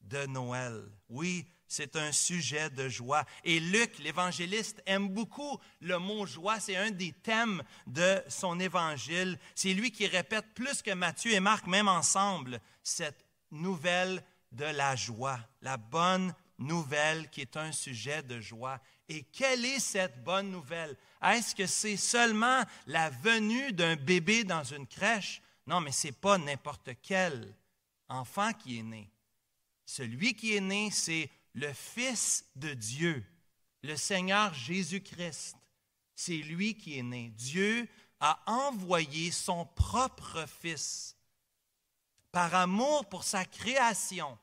de 0.00 0.26
Noël. 0.26 0.82
Oui, 1.08 1.46
c'est 1.70 1.94
un 1.94 2.10
sujet 2.10 2.68
de 2.70 2.88
joie. 2.88 3.24
Et 3.44 3.60
Luc, 3.60 3.98
l'évangéliste, 4.00 4.82
aime 4.86 5.08
beaucoup 5.08 5.58
le 5.80 5.98
mot 5.98 6.26
joie. 6.26 6.58
C'est 6.58 6.76
un 6.76 6.90
des 6.90 7.12
thèmes 7.12 7.62
de 7.86 8.20
son 8.28 8.58
évangile. 8.58 9.38
C'est 9.54 9.72
lui 9.72 9.92
qui 9.92 10.06
répète 10.08 10.52
plus 10.54 10.82
que 10.82 10.92
Matthieu 10.92 11.32
et 11.32 11.40
Marc, 11.40 11.66
même 11.68 11.88
ensemble, 11.88 12.60
cette 12.82 13.24
nouvelle 13.52 14.24
de 14.50 14.64
la 14.64 14.96
joie, 14.96 15.38
la 15.62 15.76
bonne 15.76 16.34
nouvelle 16.58 17.30
qui 17.30 17.40
est 17.40 17.56
un 17.56 17.72
sujet 17.72 18.22
de 18.22 18.40
joie. 18.40 18.80
Et 19.10 19.24
quelle 19.24 19.64
est 19.64 19.80
cette 19.80 20.22
bonne 20.22 20.52
nouvelle? 20.52 20.96
Est-ce 21.20 21.56
que 21.56 21.66
c'est 21.66 21.96
seulement 21.96 22.62
la 22.86 23.10
venue 23.10 23.72
d'un 23.72 23.96
bébé 23.96 24.44
dans 24.44 24.62
une 24.62 24.86
crèche? 24.86 25.42
Non, 25.66 25.80
mais 25.80 25.90
ce 25.90 26.06
n'est 26.06 26.12
pas 26.12 26.38
n'importe 26.38 26.90
quel 27.02 27.52
enfant 28.08 28.52
qui 28.52 28.78
est 28.78 28.84
né. 28.84 29.10
Celui 29.84 30.34
qui 30.34 30.54
est 30.54 30.60
né, 30.60 30.92
c'est 30.92 31.28
le 31.54 31.72
Fils 31.72 32.44
de 32.54 32.72
Dieu, 32.72 33.26
le 33.82 33.96
Seigneur 33.96 34.54
Jésus-Christ. 34.54 35.56
C'est 36.14 36.36
lui 36.36 36.76
qui 36.76 36.96
est 36.96 37.02
né. 37.02 37.30
Dieu 37.30 37.88
a 38.20 38.40
envoyé 38.46 39.32
son 39.32 39.66
propre 39.66 40.46
Fils 40.60 41.16
par 42.30 42.54
amour 42.54 43.08
pour 43.08 43.24
sa 43.24 43.44
création, 43.44 44.38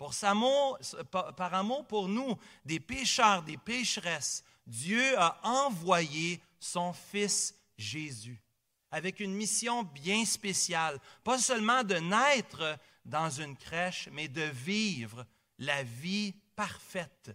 par 0.00 1.54
amour 1.54 1.86
pour 1.86 2.08
nous, 2.08 2.36
des 2.64 2.80
pécheurs, 2.80 3.42
des 3.42 3.56
pécheresses. 3.56 4.42
Dieu 4.66 5.18
a 5.18 5.38
envoyé 5.42 6.40
son 6.58 6.92
Fils 6.92 7.54
Jésus 7.76 8.42
avec 8.90 9.20
une 9.20 9.34
mission 9.34 9.82
bien 9.84 10.24
spéciale, 10.24 10.98
pas 11.22 11.38
seulement 11.38 11.84
de 11.84 11.96
naître 11.96 12.78
dans 13.04 13.30
une 13.30 13.56
crèche, 13.56 14.08
mais 14.12 14.28
de 14.28 14.42
vivre 14.42 15.26
la 15.58 15.82
vie 15.82 16.34
parfaite. 16.56 17.30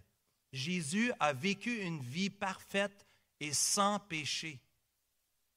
Jésus 0.52 1.12
a 1.18 1.32
vécu 1.32 1.82
une 1.82 2.00
vie 2.00 2.30
parfaite 2.30 3.06
et 3.40 3.52
sans 3.52 3.98
péché. 3.98 4.60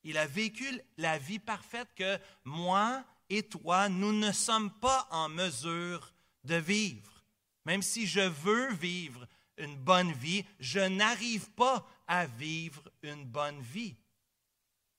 Il 0.03 0.17
a 0.17 0.25
vécu 0.25 0.81
la 0.97 1.17
vie 1.17 1.39
parfaite 1.39 1.89
que 1.95 2.17
moi 2.45 3.03
et 3.29 3.43
toi, 3.43 3.89
nous 3.89 4.13
ne 4.13 4.31
sommes 4.31 4.71
pas 4.79 5.07
en 5.11 5.29
mesure 5.29 6.13
de 6.49 6.55
vivre. 6.55 7.23
Même 7.65 7.81
si 7.81 8.07
je 8.07 8.21
veux 8.21 8.73
vivre 8.73 9.27
une 9.57 9.77
bonne 9.77 10.11
vie, 10.11 10.43
je 10.59 10.79
n'arrive 10.79 11.49
pas 11.51 11.87
à 12.07 12.25
vivre 12.25 12.83
une 13.03 13.25
bonne 13.25 13.61
vie. 13.61 13.95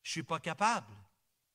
Je 0.03 0.11
ne 0.11 0.13
suis 0.13 0.23
pas 0.23 0.39
capable. 0.39 0.95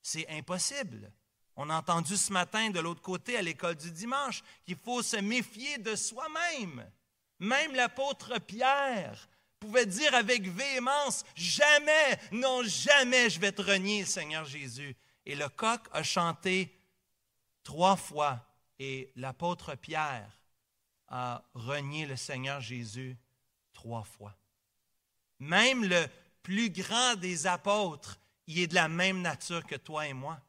C'est 0.01 0.27
impossible. 0.29 1.11
On 1.55 1.69
a 1.69 1.77
entendu 1.77 2.17
ce 2.17 2.33
matin 2.33 2.69
de 2.69 2.79
l'autre 2.79 3.01
côté 3.01 3.37
à 3.37 3.41
l'école 3.41 3.75
du 3.75 3.91
dimanche 3.91 4.43
qu'il 4.65 4.77
faut 4.77 5.01
se 5.01 5.17
méfier 5.17 5.77
de 5.77 5.95
soi-même. 5.95 6.85
Même 7.39 7.73
l'apôtre 7.73 8.37
Pierre 8.39 9.29
pouvait 9.59 9.85
dire 9.85 10.13
avec 10.13 10.47
véhémence, 10.49 11.23
jamais, 11.33 12.19
non 12.31 12.61
jamais 12.63 13.29
je 13.29 13.39
vais 13.39 13.53
te 13.53 13.61
renier, 13.61 14.03
Seigneur 14.05 14.43
Jésus. 14.43 14.95
Et 15.25 15.35
le 15.35 15.47
coq 15.47 15.81
a 15.91 16.03
chanté 16.03 16.77
trois 17.63 17.95
fois 17.95 18.45
et 18.79 19.11
l'apôtre 19.15 19.75
Pierre 19.75 20.39
a 21.07 21.43
renié 21.53 22.05
le 22.05 22.15
Seigneur 22.15 22.61
Jésus 22.61 23.17
trois 23.73 24.03
fois. 24.03 24.35
Même 25.39 25.85
le 25.85 26.07
plus 26.41 26.69
grand 26.69 27.15
des 27.15 27.47
apôtres, 27.47 28.19
il 28.47 28.59
est 28.59 28.67
de 28.67 28.75
la 28.75 28.87
même 28.87 29.21
nature 29.21 29.65
que 29.65 29.75
toi 29.75 30.07
et 30.07 30.13
moi. 30.13 30.39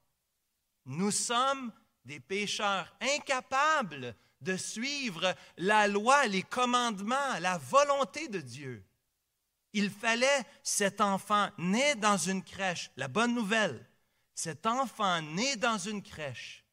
Nous 0.85 1.11
sommes 1.11 1.73
des 2.04 2.21
pécheurs 2.21 2.95
incapables 3.00 4.14
de 4.40 4.56
suivre 4.56 5.35
la 5.56 5.88
loi, 5.88 6.26
les 6.26 6.42
commandements, 6.42 7.38
la 7.40 7.59
volonté 7.59 8.28
de 8.28 8.40
Dieu. 8.40 8.85
Il 9.73 9.90
fallait 9.90 10.45
cet 10.62 11.00
enfant 11.00 11.50
né 11.59 11.95
dans 11.97 12.16
une 12.16 12.42
crèche, 12.42 12.90
la 12.97 13.09
bonne 13.09 13.35
nouvelle, 13.35 13.87
cet 14.35 14.66
enfant 14.66 15.21
né 15.23 15.56
dans 15.56 15.78
une 15.78 16.02
crèche 16.02 16.65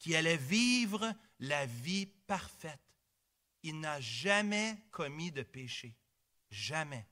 qui 0.00 0.16
allait 0.16 0.38
vivre 0.38 1.14
la 1.38 1.66
vie 1.66 2.06
parfaite. 2.26 2.80
Il 3.62 3.78
n'a 3.78 4.00
jamais 4.00 4.76
commis 4.90 5.30
de 5.30 5.42
péché, 5.42 5.94
jamais. 6.50 7.06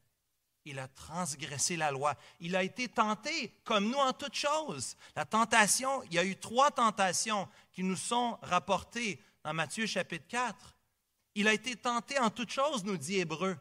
Il 0.64 0.78
a 0.78 0.88
transgressé 0.88 1.76
la 1.76 1.90
loi. 1.90 2.16
Il 2.40 2.56
a 2.56 2.62
été 2.62 2.88
tenté 2.88 3.54
comme 3.64 3.90
nous 3.90 3.98
en 3.98 4.12
toutes 4.12 4.34
choses. 4.34 4.96
La 5.14 5.24
tentation, 5.24 6.02
il 6.04 6.14
y 6.14 6.18
a 6.18 6.24
eu 6.24 6.36
trois 6.36 6.70
tentations 6.70 7.48
qui 7.72 7.82
nous 7.82 7.96
sont 7.96 8.38
rapportées 8.42 9.22
dans 9.44 9.54
Matthieu 9.54 9.86
chapitre 9.86 10.26
4. 10.26 10.76
Il 11.34 11.46
a 11.46 11.52
été 11.52 11.76
tenté 11.76 12.18
en 12.18 12.30
toutes 12.30 12.50
choses, 12.50 12.84
nous 12.84 12.96
dit 12.96 13.18
Hébreu, 13.18 13.56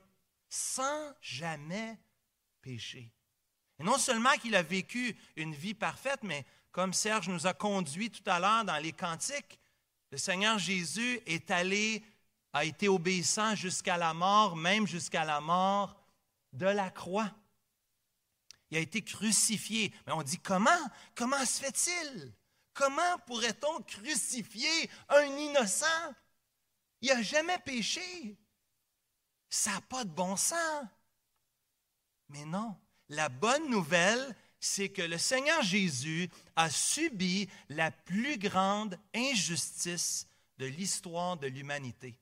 sans 0.49 1.13
jamais 1.21 1.99
pécher. 2.61 3.13
Et 3.79 3.83
non 3.83 3.97
seulement 3.97 4.35
qu'il 4.37 4.55
a 4.55 4.63
vécu 4.63 5.15
une 5.35 5.53
vie 5.53 5.75
parfaite, 5.75 6.23
mais 6.23 6.45
comme 6.77 6.93
Serge 6.93 7.27
nous 7.27 7.47
a 7.47 7.55
conduit 7.55 8.11
tout 8.11 8.29
à 8.29 8.39
l'heure 8.39 8.63
dans 8.63 8.77
les 8.77 8.91
cantiques, 8.91 9.59
le 10.11 10.17
Seigneur 10.19 10.59
Jésus 10.59 11.19
est 11.25 11.49
allé, 11.49 12.03
a 12.53 12.65
été 12.65 12.87
obéissant 12.87 13.55
jusqu'à 13.55 13.97
la 13.97 14.13
mort, 14.13 14.55
même 14.55 14.85
jusqu'à 14.85 15.25
la 15.25 15.41
mort 15.41 15.99
de 16.53 16.67
la 16.67 16.91
croix. 16.91 17.31
Il 18.69 18.77
a 18.77 18.79
été 18.79 19.01
crucifié. 19.01 19.91
Mais 20.05 20.13
on 20.13 20.21
dit 20.21 20.37
comment? 20.37 20.69
Comment 21.15 21.43
se 21.43 21.59
fait-il? 21.59 22.31
Comment 22.75 23.17
pourrait-on 23.25 23.81
crucifier 23.81 24.87
un 25.09 25.23
innocent? 25.35 26.13
Il 27.01 27.09
n'a 27.09 27.23
jamais 27.23 27.57
péché. 27.57 28.37
Ça 29.49 29.71
n'a 29.71 29.81
pas 29.81 30.03
de 30.03 30.11
bon 30.11 30.35
sens. 30.35 30.85
Mais 32.29 32.45
non, 32.45 32.77
la 33.09 33.29
bonne 33.29 33.67
nouvelle, 33.67 34.35
c'est 34.59 34.89
que 34.89 35.01
le 35.01 35.17
Seigneur 35.17 35.61
Jésus 35.61 36.29
a 36.55 36.69
subi 36.69 37.49
la 37.69 37.91
plus 37.91 38.37
grande 38.37 38.99
injustice 39.13 40.27
de 40.57 40.65
l'histoire 40.65 41.37
de 41.37 41.47
l'humanité. 41.47 42.17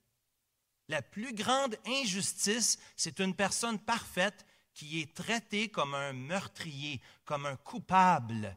La 0.87 1.01
plus 1.01 1.33
grande 1.33 1.77
injustice, 1.85 2.77
c'est 2.95 3.19
une 3.19 3.35
personne 3.35 3.79
parfaite 3.79 4.45
qui 4.73 5.01
est 5.01 5.15
traitée 5.15 5.69
comme 5.69 5.95
un 5.95 6.13
meurtrier, 6.13 7.01
comme 7.23 7.45
un 7.45 7.55
coupable, 7.55 8.55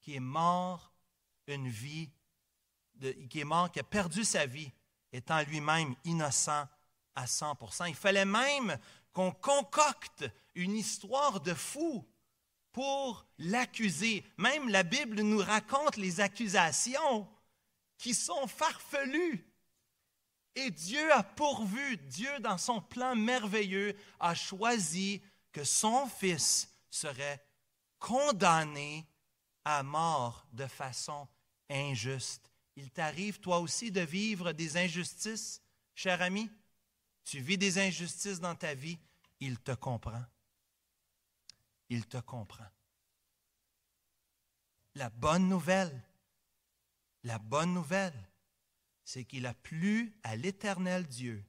qui 0.00 0.14
est 0.14 0.20
mort 0.20 0.92
une 1.46 1.68
vie, 1.68 2.10
qui 3.30 3.40
est 3.40 3.44
mort, 3.44 3.72
qui 3.72 3.80
a 3.80 3.84
perdu 3.84 4.24
sa 4.24 4.46
vie, 4.46 4.70
étant 5.12 5.42
lui-même 5.42 5.94
innocent 6.04 6.68
à 7.14 7.24
100% 7.24 7.88
Il 7.88 7.94
fallait 7.94 8.24
même 8.24 8.78
qu'on 9.12 9.32
concocte 9.32 10.30
une 10.54 10.76
histoire 10.76 11.40
de 11.40 11.54
fou 11.54 12.06
pour 12.78 13.26
l'accuser. 13.38 14.24
Même 14.36 14.68
la 14.68 14.84
Bible 14.84 15.20
nous 15.22 15.40
raconte 15.40 15.96
les 15.96 16.20
accusations 16.20 17.26
qui 17.96 18.14
sont 18.14 18.46
farfelues. 18.46 19.44
Et 20.54 20.70
Dieu 20.70 21.12
a 21.12 21.24
pourvu, 21.24 21.96
Dieu 21.96 22.38
dans 22.38 22.56
son 22.56 22.80
plan 22.80 23.16
merveilleux 23.16 23.96
a 24.20 24.32
choisi 24.36 25.20
que 25.50 25.64
son 25.64 26.06
fils 26.06 26.72
serait 26.88 27.44
condamné 27.98 29.04
à 29.64 29.82
mort 29.82 30.46
de 30.52 30.68
façon 30.68 31.26
injuste. 31.68 32.48
Il 32.76 32.92
t'arrive 32.92 33.40
toi 33.40 33.58
aussi 33.58 33.90
de 33.90 34.02
vivre 34.02 34.52
des 34.52 34.76
injustices, 34.76 35.60
cher 35.96 36.22
ami? 36.22 36.48
Tu 37.24 37.40
vis 37.40 37.58
des 37.58 37.80
injustices 37.80 38.38
dans 38.38 38.54
ta 38.54 38.72
vie, 38.74 39.00
il 39.40 39.58
te 39.58 39.72
comprend. 39.72 40.22
Il 41.88 42.06
te 42.06 42.18
comprend. 42.18 42.68
La 44.94 45.10
bonne 45.10 45.48
nouvelle, 45.48 46.02
la 47.22 47.38
bonne 47.38 47.72
nouvelle, 47.72 48.28
c'est 49.04 49.24
qu'il 49.24 49.46
a 49.46 49.54
plu 49.54 50.18
à 50.22 50.36
l'Éternel 50.36 51.06
Dieu 51.06 51.44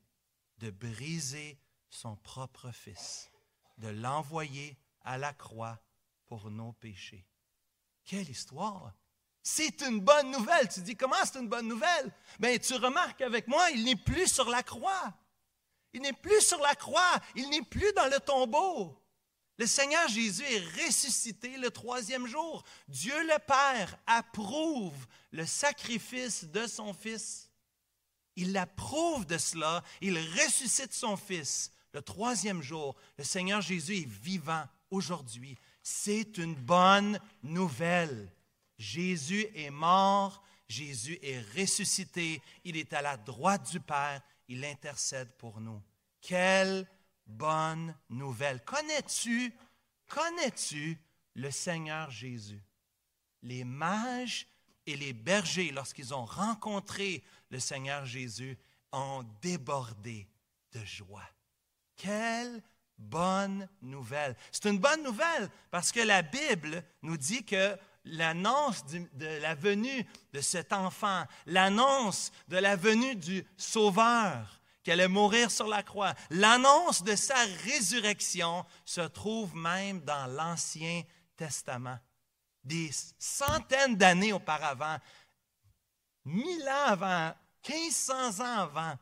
de 0.60 0.70
briser 0.70 1.60
son 1.90 2.16
propre 2.16 2.72
Fils, 2.72 3.32
de 3.78 3.88
l'envoyer 3.88 4.78
à 5.02 5.18
la 5.18 5.34
croix 5.34 5.82
pour 6.26 6.52
nos 6.52 6.74
péchés. 6.74 7.26
Quelle 8.06 8.30
histoire! 8.30 8.94
C'est 9.42 9.82
une 9.82 10.00
bonne 10.00 10.32
nouvelle. 10.32 10.70
Tu 10.70 10.82
dis, 10.82 10.96
comment 10.96 11.16
c'est 11.24 11.40
une 11.40 11.48
bonne 11.48 11.68
nouvelle? 11.68 12.14
Bien, 12.40 12.58
tu 12.60 12.76
remarques 12.76 13.22
avec 13.22 13.48
moi, 13.48 13.72
il 13.72 13.84
n'est 13.84 13.96
plus 13.96 14.28
sur 14.28 14.50
la 14.50 14.62
croix. 14.64 15.14
Il 15.94 16.02
n'est 16.02 16.14
plus 16.14 16.42
sur 16.42 16.60
la 16.60 16.76
croix. 16.76 17.20
Il 17.36 17.50
n'est 17.50 17.64
plus 17.64 17.92
dans 17.94 18.08
le 18.08 18.20
tombeau. 18.20 19.02
Le 19.60 19.68
Seigneur 19.68 20.08
Jésus 20.08 20.46
est 20.46 20.86
ressuscité 20.86 21.58
le 21.58 21.70
troisième 21.70 22.26
jour. 22.26 22.64
Dieu 22.88 23.22
le 23.24 23.38
Père 23.46 24.00
approuve 24.08 25.06
le 25.34 25.46
sacrifice 25.46 26.46
de 26.46 26.66
son 26.66 26.94
Fils. 26.94 27.52
Il 28.38 28.56
approuve 28.56 29.26
de 29.26 29.38
cela. 29.38 29.84
Il 30.00 30.18
ressuscite 30.18 30.94
son 30.94 31.18
Fils. 31.18 31.74
Le 31.94 32.02
troisième 32.02 32.62
jour, 32.62 32.96
le 33.18 33.26
Seigneur 33.26 33.60
Jésus 33.60 33.98
est 33.98 34.08
vivant 34.08 34.64
aujourd'hui. 34.92 35.58
C'est 35.84 36.38
une 36.38 36.56
bonne 36.56 37.20
nouvelle. 37.44 38.32
Jésus 38.78 39.46
est 39.54 39.72
mort, 39.72 40.42
Jésus 40.70 41.20
est 41.22 41.44
ressuscité, 41.60 42.42
il 42.64 42.78
est 42.78 42.94
à 42.94 43.02
la 43.02 43.18
droite 43.18 43.70
du 43.72 43.82
Père, 43.82 44.22
il 44.48 44.64
intercède 44.64 45.36
pour 45.38 45.60
nous. 45.60 45.82
Quelle 46.22 46.88
bonne 47.30 47.96
nouvelle. 48.10 48.64
Connais-tu, 48.66 49.54
connais-tu 50.08 50.98
le 51.36 51.52
Seigneur 51.52 52.10
Jésus? 52.12 52.62
Les 53.42 53.64
mages 53.64 54.48
et 54.86 54.98
les 54.98 55.14
bergers, 55.14 55.72
lorsqu'ils 55.72 56.14
ont 56.14 56.26
rencontré 56.26 57.24
le 57.50 57.60
Seigneur 57.60 58.06
Jésus, 58.06 58.58
ont 58.92 59.24
débordé 59.42 60.28
de 60.74 60.84
joie. 60.84 61.30
Quelle 61.96 62.62
bonne 62.98 63.68
nouvelle. 63.82 64.36
C'est 64.52 64.70
une 64.70 64.80
bonne 64.80 65.04
nouvelle 65.04 65.50
parce 65.72 65.92
que 65.92 66.02
la 66.02 66.22
Bible 66.22 66.84
nous 67.02 67.18
dit 67.18 67.46
que 67.46 67.78
l'annonce 68.06 68.86
de 68.86 69.40
la 69.42 69.56
venue 69.56 70.06
de 70.34 70.42
cet 70.42 70.74
enfant, 70.74 71.24
l'annonce 71.46 72.32
de 72.48 72.58
la 72.58 72.76
venue 72.76 73.16
du 73.16 73.46
Sauveur, 73.58 74.59
qui 74.84 74.92
allait 74.92 75.08
mourir 75.08 75.52
sur 75.52 75.68
la 75.68 75.84
croix, 75.84 76.14
l'annonce 76.30 77.04
de 77.04 77.16
sa 77.16 77.38
résurrection 77.64 78.66
se 78.86 79.02
trouve 79.02 79.56
même 79.56 80.02
dans 80.02 80.28
l'Ancien 80.28 81.04
Testament. 81.36 82.00
Des 82.64 82.92
centaines 83.18 83.96
d'années 83.96 84.34
auparavant, 84.34 84.98
mille 86.26 86.68
ans 86.70 86.88
avant, 86.88 87.34
1500 87.68 88.40
ans 88.40 88.60
avant, 88.62 88.98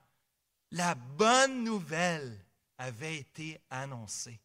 la 0.71 0.95
bonne 0.95 1.63
nouvelle 1.63 2.45
avait 2.77 3.17
été 3.17 3.59
annoncée 3.69 4.39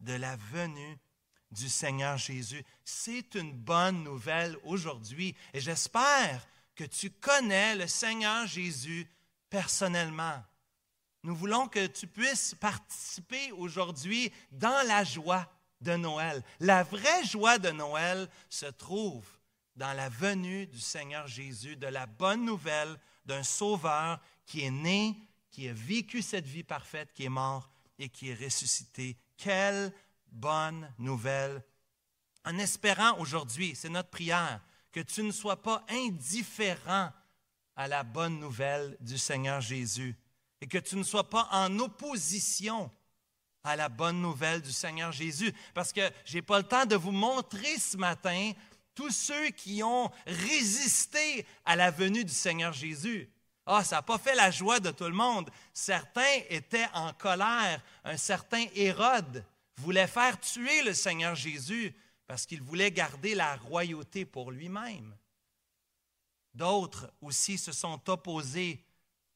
de 0.00 0.14
la 0.14 0.36
venue 0.36 0.98
du 1.50 1.68
Seigneur 1.68 2.16
Jésus. 2.16 2.64
C'est 2.84 3.34
une 3.34 3.52
bonne 3.52 4.04
nouvelle 4.04 4.56
aujourd'hui 4.64 5.34
et 5.52 5.60
j'espère 5.60 6.46
que 6.74 6.84
tu 6.84 7.10
connais 7.10 7.74
le 7.74 7.86
Seigneur 7.86 8.46
Jésus 8.46 9.08
personnellement. 9.50 10.42
Nous 11.24 11.34
voulons 11.34 11.66
que 11.68 11.86
tu 11.86 12.06
puisses 12.06 12.54
participer 12.54 13.50
aujourd'hui 13.52 14.32
dans 14.52 14.86
la 14.86 15.02
joie 15.02 15.50
de 15.80 15.96
Noël. 15.96 16.42
La 16.60 16.82
vraie 16.84 17.24
joie 17.24 17.58
de 17.58 17.70
Noël 17.70 18.28
se 18.48 18.66
trouve 18.66 19.26
dans 19.74 19.92
la 19.92 20.08
venue 20.08 20.66
du 20.66 20.80
Seigneur 20.80 21.26
Jésus, 21.26 21.76
de 21.76 21.86
la 21.86 22.06
bonne 22.06 22.44
nouvelle 22.44 22.98
d'un 23.26 23.42
Sauveur 23.42 24.20
qui 24.46 24.62
est 24.62 24.70
né, 24.70 25.16
qui 25.50 25.68
a 25.68 25.72
vécu 25.72 26.22
cette 26.22 26.46
vie 26.46 26.64
parfaite, 26.64 27.12
qui 27.12 27.24
est 27.24 27.28
mort 27.28 27.70
et 27.98 28.08
qui 28.08 28.30
est 28.30 28.34
ressuscité. 28.34 29.16
Quelle 29.36 29.92
bonne 30.30 30.92
nouvelle. 30.98 31.62
En 32.44 32.58
espérant 32.58 33.18
aujourd'hui, 33.18 33.74
c'est 33.74 33.88
notre 33.88 34.10
prière, 34.10 34.60
que 34.92 35.00
tu 35.00 35.22
ne 35.22 35.32
sois 35.32 35.62
pas 35.62 35.84
indifférent 35.88 37.12
à 37.76 37.88
la 37.88 38.02
bonne 38.02 38.38
nouvelle 38.38 38.96
du 39.00 39.18
Seigneur 39.18 39.60
Jésus 39.60 40.16
et 40.60 40.66
que 40.66 40.78
tu 40.78 40.96
ne 40.96 41.02
sois 41.02 41.28
pas 41.28 41.48
en 41.52 41.78
opposition 41.78 42.90
à 43.64 43.76
la 43.76 43.88
bonne 43.88 44.20
nouvelle 44.20 44.62
du 44.62 44.72
Seigneur 44.72 45.12
Jésus. 45.12 45.52
Parce 45.74 45.92
que 45.92 46.10
je 46.24 46.36
n'ai 46.36 46.42
pas 46.42 46.58
le 46.58 46.64
temps 46.64 46.86
de 46.86 46.96
vous 46.96 47.12
montrer 47.12 47.78
ce 47.78 47.96
matin 47.96 48.52
tous 48.94 49.10
ceux 49.10 49.50
qui 49.50 49.82
ont 49.82 50.10
résisté 50.26 51.46
à 51.64 51.76
la 51.76 51.90
venue 51.90 52.24
du 52.24 52.32
Seigneur 52.32 52.72
Jésus. 52.72 53.30
Ah, 53.66 53.84
ça 53.84 53.96
n'a 53.96 54.02
pas 54.02 54.18
fait 54.18 54.34
la 54.34 54.50
joie 54.50 54.80
de 54.80 54.90
tout 54.90 55.04
le 55.04 55.12
monde. 55.12 55.50
Certains 55.72 56.40
étaient 56.48 56.88
en 56.94 57.12
colère. 57.12 57.82
Un 58.02 58.16
certain 58.16 58.64
Hérode 58.74 59.44
voulait 59.76 60.06
faire 60.06 60.40
tuer 60.40 60.82
le 60.82 60.94
Seigneur 60.94 61.34
Jésus 61.34 61.94
parce 62.26 62.46
qu'il 62.46 62.62
voulait 62.62 62.90
garder 62.90 63.34
la 63.34 63.56
royauté 63.56 64.24
pour 64.24 64.50
lui-même. 64.50 65.14
D'autres 66.54 67.12
aussi 67.20 67.58
se 67.58 67.72
sont 67.72 68.00
opposés 68.08 68.82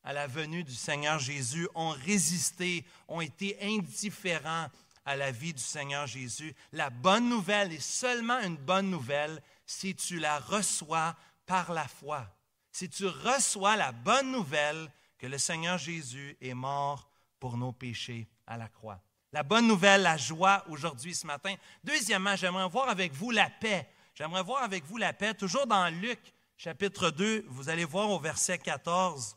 à 0.05 0.13
la 0.13 0.27
venue 0.27 0.65
du 0.65 0.75
Seigneur 0.75 1.19
Jésus, 1.19 1.69
ont 1.75 1.91
résisté, 1.91 2.85
ont 3.09 3.21
été 3.21 3.57
indifférents 3.63 4.69
à 5.05 5.17
la 5.17 5.31
vie 5.31 5.53
du 5.53 5.63
Seigneur 5.63 6.07
Jésus. 6.07 6.55
La 6.73 6.91
bonne 6.91 7.29
nouvelle 7.29 7.73
est 7.73 7.81
seulement 7.81 8.41
une 8.41 8.57
bonne 8.57 8.91
nouvelle 8.91 9.43
si 9.67 9.95
tu 9.95 10.19
la 10.19 10.39
reçois 10.39 11.17
par 11.47 11.73
la 11.73 11.89
foi 11.89 12.33
si 12.73 12.89
tu 12.89 13.07
reçois 13.07 13.77
la 13.77 13.93
bonne 13.93 14.33
nouvelle 14.33 14.91
que 15.19 15.27
le 15.27 15.39
Seigneur 15.39 15.79
Jésus 15.79 16.37
est 16.41 16.55
mort 16.55 17.09
pour 17.39 17.57
nos 17.57 17.73
péchés 17.73 18.27
à 18.47 18.57
la 18.57 18.69
croix. 18.69 19.01
La 19.33 19.43
bonne 19.43 19.69
nouvelle, 19.69 20.03
la 20.03 20.17
joie 20.17 20.65
aujourd'hui, 20.69 21.15
ce 21.15 21.27
matin. 21.27 21.55
Deuxièmement, 21.85 22.35
j'aimerais 22.35 22.69
voir 22.69 22.89
avec 22.89 23.13
vous 23.13 23.31
la 23.31 23.49
paix. 23.49 23.89
J'aimerais 24.15 24.43
voir 24.43 24.63
avec 24.63 24.85
vous 24.85 24.97
la 24.97 25.13
paix, 25.13 25.35
toujours 25.35 25.67
dans 25.67 25.89
Luc 25.89 26.19
chapitre 26.57 27.11
2, 27.11 27.47
vous 27.49 27.69
allez 27.69 27.85
voir 27.85 28.11
au 28.11 28.21
verset 28.21 28.59
14. 28.59 29.37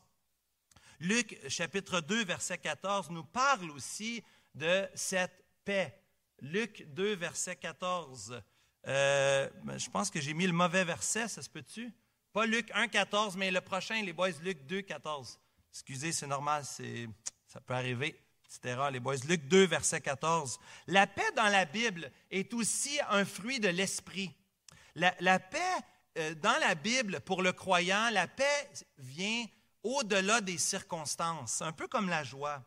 Luc 0.99 1.37
chapitre 1.49 2.01
2, 2.01 2.23
verset 2.25 2.57
14 2.57 3.09
nous 3.09 3.23
parle 3.23 3.71
aussi 3.71 4.23
de 4.53 4.87
cette 4.95 5.43
paix. 5.63 5.99
Luc 6.41 6.85
2, 6.89 7.15
verset 7.15 7.55
14. 7.55 8.41
Euh, 8.87 9.49
je 9.77 9.89
pense 9.89 10.09
que 10.09 10.21
j'ai 10.21 10.33
mis 10.33 10.47
le 10.47 10.53
mauvais 10.53 10.83
verset, 10.83 11.27
ça 11.27 11.41
se 11.41 11.49
peut-tu? 11.49 11.93
Pas 12.33 12.45
Luc 12.45 12.69
1, 12.73 12.87
14, 12.87 13.37
mais 13.37 13.51
le 13.51 13.61
prochain, 13.61 14.01
les 14.01 14.13
boys, 14.13 14.29
Luc 14.43 14.65
2, 14.65 14.81
14. 14.81 15.39
Excusez, 15.71 16.11
c'est 16.11 16.27
normal, 16.27 16.63
ça 16.65 17.61
peut 17.61 17.73
arriver. 17.73 18.21
Etc. 18.45 18.79
Les 18.91 18.99
boys, 18.99 19.15
Luc 19.27 19.47
2, 19.47 19.65
verset 19.65 20.01
14. 20.01 20.59
La 20.87 21.07
paix 21.07 21.31
dans 21.35 21.47
la 21.47 21.65
Bible 21.65 22.11
est 22.29 22.53
aussi 22.53 22.99
un 23.09 23.25
fruit 23.25 23.59
de 23.59 23.69
l'esprit. 23.69 24.31
La, 24.95 25.39
paix 25.39 25.59
euh, 26.17 26.35
dans 26.35 26.57
la 26.59 26.75
Bible, 26.75 27.19
pour 27.21 27.41
le 27.41 27.51
croyant, 27.51 28.09
la 28.11 28.27
paix 28.27 28.69
vient 28.97 29.45
au-delà 29.85 30.41
des 30.41 30.57
circonstances, 30.57 31.61
un 31.61 31.71
peu 31.71 31.87
comme 31.87 32.09
la 32.09 32.23
joie. 32.23 32.63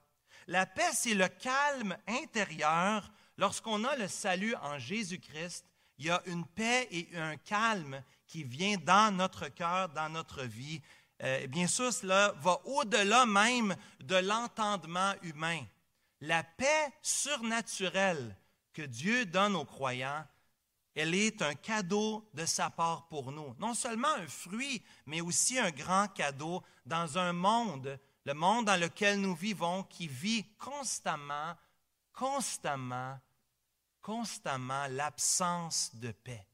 La 0.46 0.64
paix, 0.64 0.90
c'est 0.94 1.14
le 1.14 1.28
calme 1.28 1.96
intérieur. 2.06 3.10
Lorsqu'on 3.36 3.84
a 3.84 3.96
le 3.96 4.08
salut 4.08 4.54
en 4.62 4.78
Jésus-Christ, 4.78 5.66
il 5.98 6.06
y 6.06 6.10
a 6.10 6.22
une 6.26 6.46
paix 6.46 6.86
et 6.90 7.08
un 7.16 7.36
calme 7.36 8.02
qui 8.26 8.44
vient 8.44 8.76
dans 8.78 9.14
notre 9.14 9.48
cœur, 9.48 9.88
dans 9.88 10.08
notre 10.08 10.44
vie. 10.44 10.80
Euh, 11.24 11.46
bien 11.48 11.66
sûr, 11.66 11.92
cela 11.92 12.34
va 12.40 12.60
au-delà 12.64 13.26
même 13.26 13.74
de 14.00 14.16
l'entendement 14.16 15.14
humain. 15.22 15.60
La 16.20 16.44
paix 16.44 16.92
surnaturelle 17.02 18.36
que 18.72 18.82
Dieu 18.82 19.26
donne 19.26 19.56
aux 19.56 19.64
croyants, 19.64 20.24
elle 20.94 21.14
est 21.14 21.42
un 21.42 21.54
cadeau 21.54 22.28
de 22.34 22.44
sa 22.44 22.70
part 22.70 23.08
pour 23.08 23.30
nous. 23.30 23.54
Non 23.58 23.74
seulement 23.74 24.14
un 24.14 24.26
fruit, 24.26 24.82
mais 25.06 25.20
aussi 25.20 25.58
un 25.58 25.70
grand 25.70 26.08
cadeau 26.08 26.62
dans 26.86 27.18
un 27.18 27.32
monde, 27.32 27.98
le 28.24 28.34
monde 28.34 28.66
dans 28.66 28.80
lequel 28.80 29.20
nous 29.20 29.34
vivons, 29.34 29.84
qui 29.84 30.08
vit 30.08 30.44
constamment, 30.58 31.54
constamment, 32.12 33.18
constamment 34.02 34.86
l'absence 34.88 35.94
de 35.94 36.10
paix. 36.10 36.46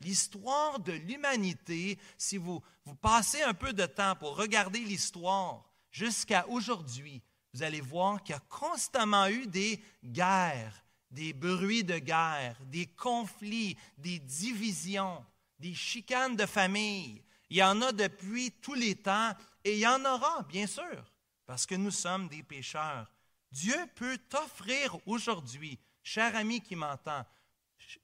L'histoire 0.00 0.80
de 0.80 0.92
l'humanité, 0.92 1.98
si 2.18 2.36
vous, 2.36 2.60
vous 2.84 2.94
passez 2.94 3.42
un 3.42 3.54
peu 3.54 3.72
de 3.72 3.86
temps 3.86 4.16
pour 4.16 4.36
regarder 4.36 4.80
l'histoire 4.80 5.64
jusqu'à 5.90 6.46
aujourd'hui, 6.48 7.22
vous 7.54 7.62
allez 7.62 7.80
voir 7.80 8.22
qu'il 8.22 8.34
y 8.34 8.38
a 8.38 8.42
constamment 8.48 9.26
eu 9.28 9.46
des 9.46 9.82
guerres, 10.04 10.81
des 11.12 11.32
bruits 11.32 11.84
de 11.84 11.98
guerre, 11.98 12.56
des 12.64 12.86
conflits, 12.86 13.76
des 13.98 14.18
divisions, 14.18 15.24
des 15.58 15.74
chicanes 15.74 16.36
de 16.36 16.46
famille. 16.46 17.22
Il 17.50 17.58
y 17.58 17.62
en 17.62 17.80
a 17.82 17.92
depuis 17.92 18.50
tous 18.50 18.74
les 18.74 18.96
temps 18.96 19.32
et 19.62 19.74
il 19.74 19.78
y 19.78 19.86
en 19.86 20.04
aura, 20.04 20.42
bien 20.42 20.66
sûr, 20.66 21.04
parce 21.46 21.66
que 21.66 21.74
nous 21.74 21.90
sommes 21.90 22.28
des 22.28 22.42
pécheurs. 22.42 23.06
Dieu 23.50 23.76
peut 23.94 24.18
t'offrir 24.28 24.96
aujourd'hui, 25.06 25.78
cher 26.02 26.34
ami 26.34 26.60
qui 26.60 26.74
m'entend, 26.74 27.24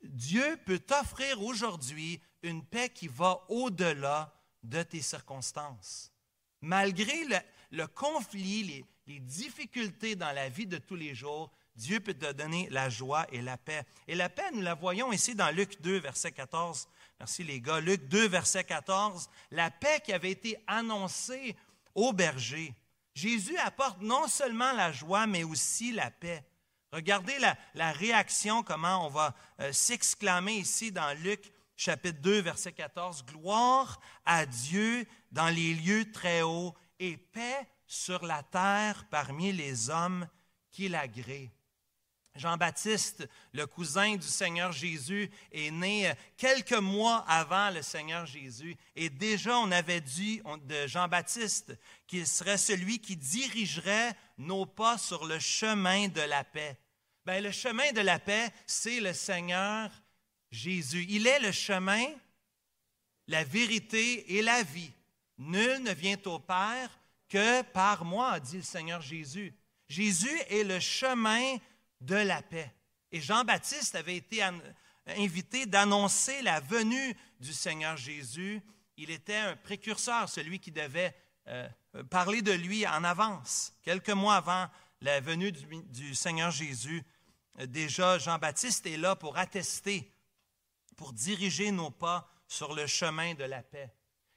Dieu 0.02 0.58
peut 0.66 0.78
t'offrir 0.78 1.42
aujourd'hui 1.42 2.20
une 2.42 2.64
paix 2.64 2.90
qui 2.90 3.08
va 3.08 3.44
au-delà 3.48 4.32
de 4.62 4.82
tes 4.82 5.00
circonstances. 5.00 6.12
Malgré 6.60 7.24
le, 7.70 7.86
conflit, 7.86 8.84
les, 9.06 9.20
difficultés 9.20 10.16
dans 10.16 10.32
la 10.32 10.48
vie 10.48 10.66
de 10.66 10.76
tous 10.76 10.96
les 10.96 11.14
jours, 11.14 11.50
Dieu 11.78 12.00
peut 12.00 12.14
te 12.14 12.32
donner 12.32 12.68
la 12.70 12.90
joie 12.90 13.24
et 13.30 13.40
la 13.40 13.56
paix. 13.56 13.84
Et 14.08 14.16
la 14.16 14.28
paix, 14.28 14.50
nous 14.52 14.60
la 14.60 14.74
voyons 14.74 15.12
ici 15.12 15.36
dans 15.36 15.54
Luc 15.54 15.80
2, 15.80 16.00
verset 16.00 16.32
14. 16.32 16.88
Merci 17.20 17.44
les 17.44 17.60
gars. 17.60 17.78
Luc 17.78 18.08
2, 18.08 18.26
verset 18.26 18.64
14. 18.64 19.30
La 19.52 19.70
paix 19.70 20.00
qui 20.04 20.12
avait 20.12 20.32
été 20.32 20.58
annoncée 20.66 21.56
au 21.94 22.12
berger. 22.12 22.74
Jésus 23.14 23.56
apporte 23.58 24.02
non 24.02 24.26
seulement 24.26 24.72
la 24.72 24.90
joie, 24.90 25.28
mais 25.28 25.44
aussi 25.44 25.92
la 25.92 26.10
paix. 26.10 26.44
Regardez 26.92 27.38
la, 27.74 27.92
réaction, 27.92 28.64
comment 28.64 29.06
on 29.06 29.10
va 29.10 29.34
euh, 29.60 29.72
s'exclamer 29.72 30.54
ici 30.54 30.90
dans 30.90 31.16
Luc 31.22 31.52
chapitre 31.76 32.20
2, 32.20 32.40
verset 32.40 32.72
14. 32.72 33.24
Gloire 33.24 34.00
à 34.24 34.46
Dieu 34.46 35.06
dans 35.30 35.48
les 35.48 35.74
lieux 35.74 36.10
très 36.10 36.42
hauts 36.42 36.74
et 36.98 37.16
paix 37.16 37.68
sur 37.86 38.24
la 38.24 38.42
terre 38.42 39.06
parmi 39.10 39.52
les 39.52 39.90
hommes 39.90 40.26
qui 40.72 40.88
l'agréent. 40.88 41.50
Jean-Baptiste, 42.38 43.28
le 43.52 43.66
cousin 43.66 44.16
du 44.16 44.26
Seigneur 44.26 44.72
Jésus, 44.72 45.30
est 45.52 45.70
né 45.70 46.08
euh, 46.08 46.14
quelques 46.36 46.72
mois 46.72 47.24
avant 47.28 47.70
le 47.70 47.82
Seigneur 47.82 48.26
Jésus. 48.26 48.76
Et 48.96 49.10
déjà, 49.10 49.58
on 49.58 49.70
avait 49.70 50.00
dit 50.00 50.40
de 50.66 50.86
Jean-Baptiste 50.86 51.76
qu'il 52.06 52.26
serait 52.26 52.58
celui 52.58 52.98
qui 52.98 53.16
dirigerait 53.16 54.14
nos 54.38 54.66
pas 54.66 54.98
sur 54.98 55.26
le 55.26 55.38
chemin 55.38 56.08
de 56.08 56.20
la 56.20 56.44
paix. 56.44 56.78
Bien, 57.26 57.40
le 57.40 57.50
chemin 57.50 57.92
de 57.92 58.00
la 58.00 58.18
paix, 58.18 58.48
c'est 58.66 59.00
le 59.00 59.12
Seigneur 59.12 59.90
Jésus. 60.50 61.04
Il 61.08 61.26
est 61.26 61.40
le 61.40 61.52
chemin, 61.52 62.06
la 63.26 63.44
vérité 63.44 64.36
et 64.36 64.42
la 64.42 64.62
vie. 64.62 64.92
Nul 65.36 65.82
ne 65.82 65.92
vient 65.92 66.16
au 66.24 66.38
Père 66.38 66.98
que 67.28 67.62
par 67.62 68.04
moi, 68.04 68.40
dit 68.40 68.56
le 68.56 68.62
Seigneur 68.62 69.00
Jésus. 69.00 69.54
Jésus 69.88 70.38
est 70.48 70.64
le 70.64 70.80
chemin 70.80 71.56
de 72.00 72.16
la 72.16 72.42
paix. 72.42 72.72
Et 73.10 73.20
Jean-Baptiste 73.20 73.94
avait 73.94 74.16
été 74.16 74.42
invité 75.06 75.66
d'annoncer 75.66 76.42
la 76.42 76.60
venue 76.60 77.16
du 77.40 77.52
Seigneur 77.52 77.96
Jésus. 77.96 78.62
Il 78.96 79.10
était 79.10 79.36
un 79.36 79.56
précurseur, 79.56 80.28
celui 80.28 80.58
qui 80.58 80.72
devait 80.72 81.14
euh, 81.46 81.68
parler 82.10 82.42
de 82.42 82.52
lui 82.52 82.86
en 82.86 83.04
avance. 83.04 83.72
Quelques 83.82 84.10
mois 84.10 84.36
avant 84.36 84.68
la 85.00 85.20
venue 85.20 85.52
du, 85.52 86.14
Seigneur 86.14 86.50
Jésus, 86.50 87.02
euh, 87.58 87.66
déjà 87.66 88.18
Jean-Baptiste 88.18 88.86
est 88.86 88.96
là 88.96 89.16
pour 89.16 89.38
attester, 89.38 90.12
pour 90.96 91.12
diriger 91.12 91.70
nos 91.70 91.90
pas 91.90 92.28
sur 92.46 92.74
le 92.74 92.86
chemin 92.86 93.34
de 93.34 93.44
la 93.44 93.62
paix. 93.62 93.90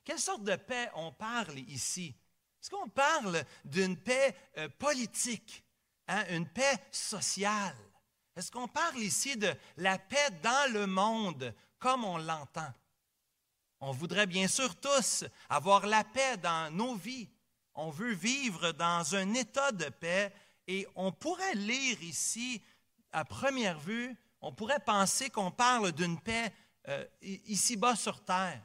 Quelle 0.03 0.19
sorte 0.19 0.43
de 0.43 0.55
paix 0.55 0.89
on 0.95 1.11
parle 1.11 1.59
ici? 1.59 2.15
Est-ce 2.61 2.69
qu'on 2.69 2.89
parle 2.89 3.43
d'une 3.65 3.97
paix 3.97 4.35
euh, 4.57 4.69
politique? 4.69 5.63
Hein, 6.11 6.25
une 6.29 6.45
paix 6.45 6.77
sociale. 6.91 7.77
Est-ce 8.35 8.51
qu'on 8.51 8.67
parle 8.67 8.97
ici 8.97 9.37
de 9.37 9.49
la 9.77 9.97
paix 9.97 10.29
dans 10.43 10.73
le 10.73 10.85
monde 10.85 11.55
comme 11.79 12.03
on 12.03 12.17
l'entend? 12.17 12.73
On 13.79 13.93
voudrait 13.93 14.27
bien 14.27 14.49
sûr 14.49 14.75
tous 14.75 15.23
avoir 15.49 15.87
la 15.87 16.03
paix 16.03 16.35
dans 16.35 16.69
nos 16.69 16.95
vies. 16.95 17.29
On 17.75 17.91
veut 17.91 18.11
vivre 18.11 18.73
dans 18.73 19.15
un 19.15 19.33
état 19.35 19.71
de 19.71 19.85
paix 19.85 20.33
et 20.67 20.85
on 20.95 21.13
pourrait 21.13 21.55
lire 21.55 22.03
ici, 22.03 22.61
à 23.13 23.23
première 23.23 23.79
vue, 23.79 24.13
on 24.41 24.51
pourrait 24.51 24.83
penser 24.83 25.29
qu'on 25.29 25.51
parle 25.51 25.93
d'une 25.93 26.19
paix 26.19 26.51
euh, 26.89 27.05
ici-bas 27.21 27.95
sur 27.95 28.21
terre. 28.21 28.61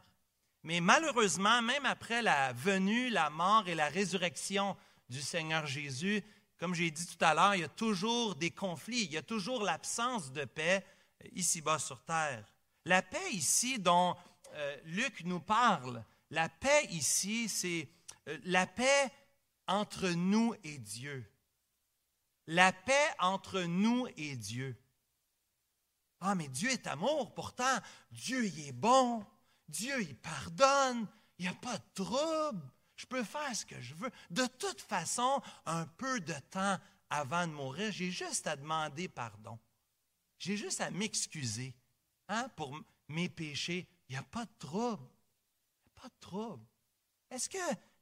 Mais 0.65 0.81
malheureusement, 0.81 1.63
même 1.63 1.87
après 1.87 2.23
la 2.23 2.53
venue, 2.55 3.09
la 3.09 3.31
mort 3.31 3.69
et 3.69 3.77
la 3.77 3.89
résurrection 3.89 4.77
du 5.09 5.23
Seigneur 5.23 5.65
Jésus, 5.67 6.25
comme 6.59 6.75
j'ai 6.75 6.91
dit 6.91 7.07
tout 7.07 7.23
à 7.25 7.35
l'heure, 7.35 7.55
il 7.55 7.61
y 7.61 7.65
a 7.65 7.69
toujours 7.69 8.35
des 8.35 8.51
conflits, 8.51 9.05
il 9.05 9.13
y 9.13 9.19
a 9.19 9.23
toujours 9.23 9.63
l'absence 9.63 10.33
de 10.33 10.45
paix 10.45 10.85
euh, 11.25 11.29
ici-bas 11.33 11.79
sur 11.79 12.03
terre. 12.05 12.45
La 12.85 13.03
paix 13.03 13.31
ici 13.33 13.79
dont 13.79 14.17
euh, 14.55 14.77
Luc 14.85 15.25
nous 15.25 15.41
parle, 15.41 16.03
la 16.31 16.49
paix 16.49 16.87
ici, 16.91 17.49
c'est 17.49 17.89
euh, 18.29 18.39
la 18.45 18.67
paix 18.67 19.11
entre 19.67 20.09
nous 20.11 20.55
et 20.65 20.79
Dieu. 20.79 21.31
La 22.47 22.73
paix 22.73 23.15
entre 23.19 23.63
nous 23.63 24.07
et 24.17 24.37
Dieu. 24.37 24.81
Ah, 26.21 26.35
mais 26.35 26.49
Dieu 26.49 26.71
est 26.71 26.87
amour, 26.87 27.35
pourtant, 27.35 27.79
Dieu 28.11 28.47
il 28.47 28.69
est 28.69 28.73
bon, 28.73 29.25
Dieu 29.69 30.01
il 30.01 30.17
pardonne, 30.17 31.07
il 31.39 31.43
n'y 31.43 31.49
a 31.49 31.55
pas 31.55 31.77
de 31.77 32.05
trouble. 32.05 32.63
Je 32.97 33.07
peux 33.07 33.23
faire 33.23 33.55
ce 33.55 33.67
que 33.67 33.81
je 33.81 33.95
veux. 33.95 34.11
De 34.31 34.47
toute 34.47 34.81
façon, 34.81 35.43
un 35.67 35.87
peu 35.87 36.19
de 36.21 36.35
temps 36.51 36.79
avant 37.11 37.47
de 37.47 37.53
mourir, 37.53 37.93
j'ai 37.93 38.11
juste 38.11 38.47
à 38.47 38.57
demander 38.57 39.09
pardon. 39.09 39.59
J'ai 40.39 40.57
juste 40.57 40.81
à 40.81 40.91
m'excuser 40.91 41.75
hein, 42.29 42.49
pour 42.57 42.79
mes 43.09 43.29
péchés. 43.29 43.87
Il 44.09 44.13
n'y 44.13 44.19
a 44.19 44.23
pas 44.23 44.45
de 44.45 44.59
trouble. 44.59 45.09
Il 45.79 45.89
n'y 45.89 45.93
a 45.97 46.03
pas 46.03 46.09
de 46.09 46.21
trouble. 46.21 46.67
Est-ce 47.31 47.49
que 47.49 47.59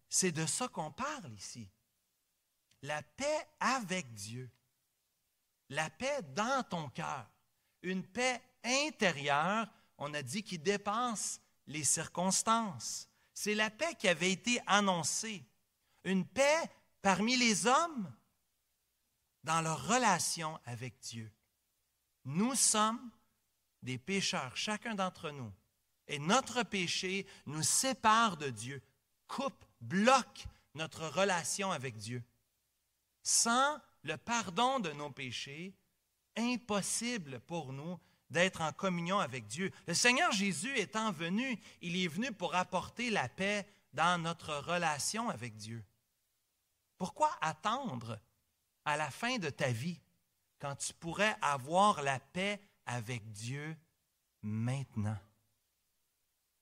c'est 0.09 0.33
de 0.33 0.47
ça 0.47 0.69
qu'on 0.69 0.93
parle 0.93 1.33
ici? 1.33 1.69
La 2.83 3.03
paix 3.03 3.49
avec 3.61 4.13
Dieu. 4.15 4.51
La 5.71 5.91
paix 5.91 6.23
dans 6.35 6.63
ton 6.69 6.89
cœur. 6.91 7.29
Une 7.83 8.07
paix 8.07 8.41
intérieure, 8.63 9.67
on 9.99 10.13
a 10.15 10.23
dit, 10.23 10.43
qui 10.43 10.59
dépasse 10.59 11.41
les 11.67 11.85
circonstances. 11.85 13.09
C'est 13.35 13.55
la 13.55 13.69
paix 13.69 13.95
qui 13.99 14.09
avait 14.09 14.33
été 14.33 14.61
annoncée. 14.67 15.45
Une 16.05 16.25
paix 16.25 16.71
parmi 17.03 17.37
les 17.37 17.67
hommes 17.67 18.13
dans 19.43 19.61
leur 19.61 19.87
relation 19.87 20.59
avec 20.65 20.99
Dieu. 21.01 21.31
Nous 22.25 22.55
sommes 22.55 23.11
des 23.83 23.99
pécheurs, 23.99 24.57
chacun 24.57 24.95
d'entre 24.95 25.31
nous. 25.31 25.53
Et 26.07 26.19
notre 26.19 26.63
péché 26.63 27.27
nous 27.47 27.63
sépare 27.63 28.37
de 28.37 28.51
Dieu, 28.51 28.83
coupe, 29.27 29.65
bloque 29.81 30.47
notre 30.75 31.07
relation 31.09 31.73
avec 31.73 31.97
Dieu. 31.97 32.23
Sans 33.23 33.79
le 34.03 34.17
pardon 34.17 34.81
de 34.81 34.93
nos 34.93 35.11
péchés, 35.11 35.75
impossible 36.37 37.41
pour 37.41 37.73
nous 37.73 37.99
d'être 38.31 38.61
en 38.61 38.73
communion 38.73 39.19
avec 39.19 39.47
Dieu. 39.47 39.71
Le 39.87 39.95
Seigneur 39.95 40.33
Jésus 40.33 40.77
étant 40.79 41.13
venu, 41.13 41.59
il 41.83 41.97
est 41.97 42.09
venu 42.09 42.33
pour 42.33 42.55
apporter 42.55 43.11
la 43.11 43.29
paix 43.29 43.67
dans 43.93 44.21
notre 44.21 44.55
relation 44.57 45.29
avec 45.29 45.57
Dieu. 45.57 45.85
Pourquoi 46.99 47.31
attendre 47.41 48.19
à 48.85 48.97
la 48.97 49.11
fin 49.11 49.39
de 49.39 49.51
ta 49.51 49.71
vie 49.71 50.01
quand 50.59 50.77
tu 50.77 50.93
pourrais 50.95 51.37
avoir 51.41 52.03
la 52.03 52.19
paix 52.19 52.61
avec 52.87 53.31
Dieu 53.31 53.77
maintenant? 54.43 55.19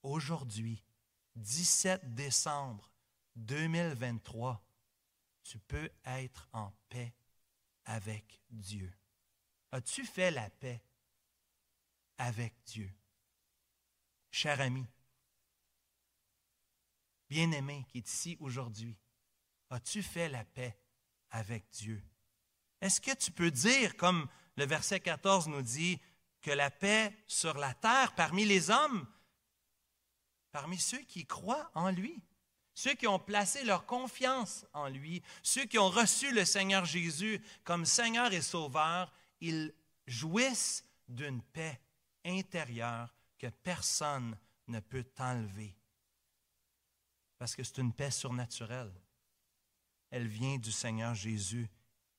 Aujourd'hui, 0.02 0.82
17 1.36 2.14
décembre 2.14 2.90
2023, 3.36 4.62
tu 5.44 5.58
peux 5.58 5.90
être 6.04 6.48
en 6.52 6.72
paix 6.88 7.14
avec 7.84 8.40
Dieu. 8.50 8.92
As-tu 9.70 10.04
fait 10.04 10.30
la 10.30 10.50
paix 10.50 10.82
avec 12.18 12.54
Dieu. 12.66 12.90
Cher 14.30 14.60
ami, 14.60 14.86
bien-aimé 17.28 17.84
qui 17.88 17.98
est 17.98 18.08
ici 18.08 18.36
aujourd'hui, 18.40 18.96
as-tu 19.70 20.02
fait 20.02 20.28
la 20.28 20.44
paix 20.44 20.78
avec 21.30 21.68
Dieu? 21.70 22.02
Est-ce 22.80 23.00
que 23.00 23.14
tu 23.14 23.30
peux 23.30 23.50
dire, 23.50 23.96
comme 23.96 24.28
le 24.56 24.66
verset 24.66 25.00
14 25.00 25.48
nous 25.48 25.62
dit, 25.62 26.00
que 26.40 26.50
la 26.50 26.70
paix 26.70 27.16
sur 27.26 27.56
la 27.56 27.74
terre 27.74 28.14
parmi 28.14 28.44
les 28.44 28.70
hommes, 28.70 29.06
parmi 30.50 30.78
ceux 30.78 31.02
qui 31.02 31.26
croient 31.26 31.70
en 31.74 31.90
lui? 31.90 32.22
ceux 32.74 32.94
qui 32.94 33.06
ont 33.06 33.18
placé 33.18 33.64
leur 33.64 33.86
confiance 33.86 34.66
en 34.72 34.88
lui, 34.88 35.22
ceux 35.42 35.64
qui 35.64 35.78
ont 35.78 35.90
reçu 35.90 36.32
le 36.32 36.44
Seigneur 36.44 36.84
Jésus 36.84 37.42
comme 37.64 37.84
Seigneur 37.84 38.32
et 38.32 38.42
Sauveur, 38.42 39.12
ils 39.40 39.74
jouissent 40.06 40.84
d'une 41.08 41.42
paix 41.42 41.80
intérieure 42.24 43.14
que 43.38 43.48
personne 43.48 44.36
ne 44.68 44.80
peut 44.80 45.06
enlever. 45.18 45.74
Parce 47.38 47.56
que 47.56 47.64
c'est 47.64 47.78
une 47.78 47.92
paix 47.92 48.10
surnaturelle. 48.10 48.92
Elle 50.10 50.28
vient 50.28 50.58
du 50.58 50.70
Seigneur 50.70 51.14
Jésus. 51.14 51.68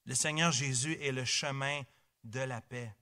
Le 0.04 0.14
Seigneur 0.14 0.52
Jésus 0.52 0.98
est 1.00 1.12
le 1.12 1.24
chemin 1.24 1.82
de 2.24 2.40
la 2.40 2.60
paix. 2.60 2.94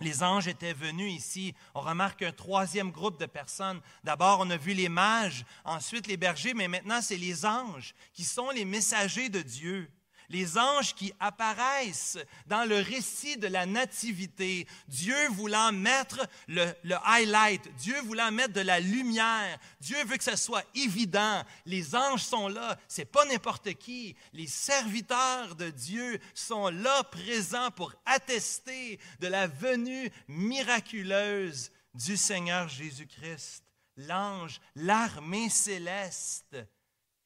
Les 0.00 0.22
anges 0.22 0.48
étaient 0.48 0.72
venus 0.72 1.12
ici. 1.12 1.54
On 1.74 1.80
remarque 1.80 2.22
un 2.22 2.32
troisième 2.32 2.90
groupe 2.90 3.20
de 3.20 3.26
personnes. 3.26 3.80
D'abord, 4.02 4.40
on 4.40 4.50
a 4.50 4.56
vu 4.56 4.72
les 4.72 4.88
mages, 4.88 5.44
ensuite 5.64 6.06
les 6.06 6.16
bergers, 6.16 6.54
mais 6.54 6.68
maintenant, 6.68 7.02
c'est 7.02 7.16
les 7.16 7.44
anges 7.44 7.94
qui 8.12 8.24
sont 8.24 8.50
les 8.50 8.64
messagers 8.64 9.28
de 9.28 9.42
Dieu 9.42 9.90
les 10.30 10.56
anges 10.56 10.94
qui 10.94 11.12
apparaissent 11.18 12.16
dans 12.46 12.64
le 12.64 12.76
récit 12.76 13.36
de 13.36 13.48
la 13.48 13.66
nativité, 13.66 14.66
Dieu 14.86 15.28
voulant 15.30 15.72
mettre 15.72 16.26
le, 16.46 16.72
highlight, 17.04 17.74
Dieu 17.74 18.00
voulant 18.02 18.30
mettre 18.30 18.54
de 18.54 18.60
la 18.60 18.78
lumière, 18.78 19.58
Dieu 19.80 20.02
veut 20.04 20.16
que 20.16 20.24
ce 20.24 20.36
soit 20.36 20.64
évident. 20.74 21.42
Les 21.66 21.96
anges 21.96 22.22
sont 22.22 22.46
là, 22.46 22.78
c'est 22.86 23.04
pas 23.04 23.24
n'importe 23.24 23.74
qui. 23.74 24.14
Les 24.32 24.46
serviteurs 24.46 25.56
de 25.56 25.68
Dieu 25.70 26.20
sont 26.32 26.68
là 26.68 27.02
présents 27.04 27.72
pour 27.72 27.92
attester 28.06 29.00
de 29.18 29.26
la 29.26 29.48
venue 29.48 30.10
miraculeuse 30.28 31.72
du 31.92 32.16
Seigneur 32.16 32.68
Jésus-Christ. 32.68 33.64
L'ange, 33.96 34.60
l'armée 34.76 35.50
céleste 35.50 36.56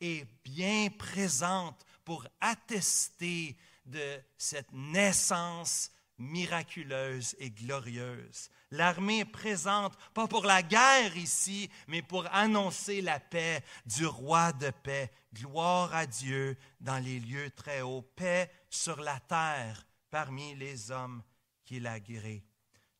est 0.00 0.26
bien 0.42 0.88
présente 0.98 1.84
pour 2.04 2.26
attester 2.40 3.56
de 3.86 4.20
cette 4.36 4.72
naissance 4.72 5.90
miraculeuse 6.18 7.34
et 7.38 7.50
glorieuse. 7.50 8.48
L'armée 8.70 9.20
est 9.20 9.24
présente, 9.24 9.96
pas 10.14 10.26
pour 10.26 10.44
la 10.44 10.62
guerre 10.62 11.16
ici, 11.16 11.70
mais 11.88 12.02
pour 12.02 12.26
annoncer 12.32 13.00
la 13.00 13.20
paix 13.20 13.62
du 13.86 14.06
roi 14.06 14.52
de 14.52 14.70
paix. 14.70 15.10
Gloire 15.32 15.94
à 15.94 16.06
Dieu 16.06 16.56
dans 16.80 16.98
les 16.98 17.18
lieux 17.18 17.50
très 17.50 17.82
hauts, 17.82 18.02
paix 18.02 18.50
sur 18.70 19.00
la 19.00 19.18
terre 19.20 19.86
parmi 20.10 20.54
les 20.54 20.90
hommes 20.90 21.22
qu'il 21.64 21.86
a 21.86 21.98
guéris. 21.98 22.44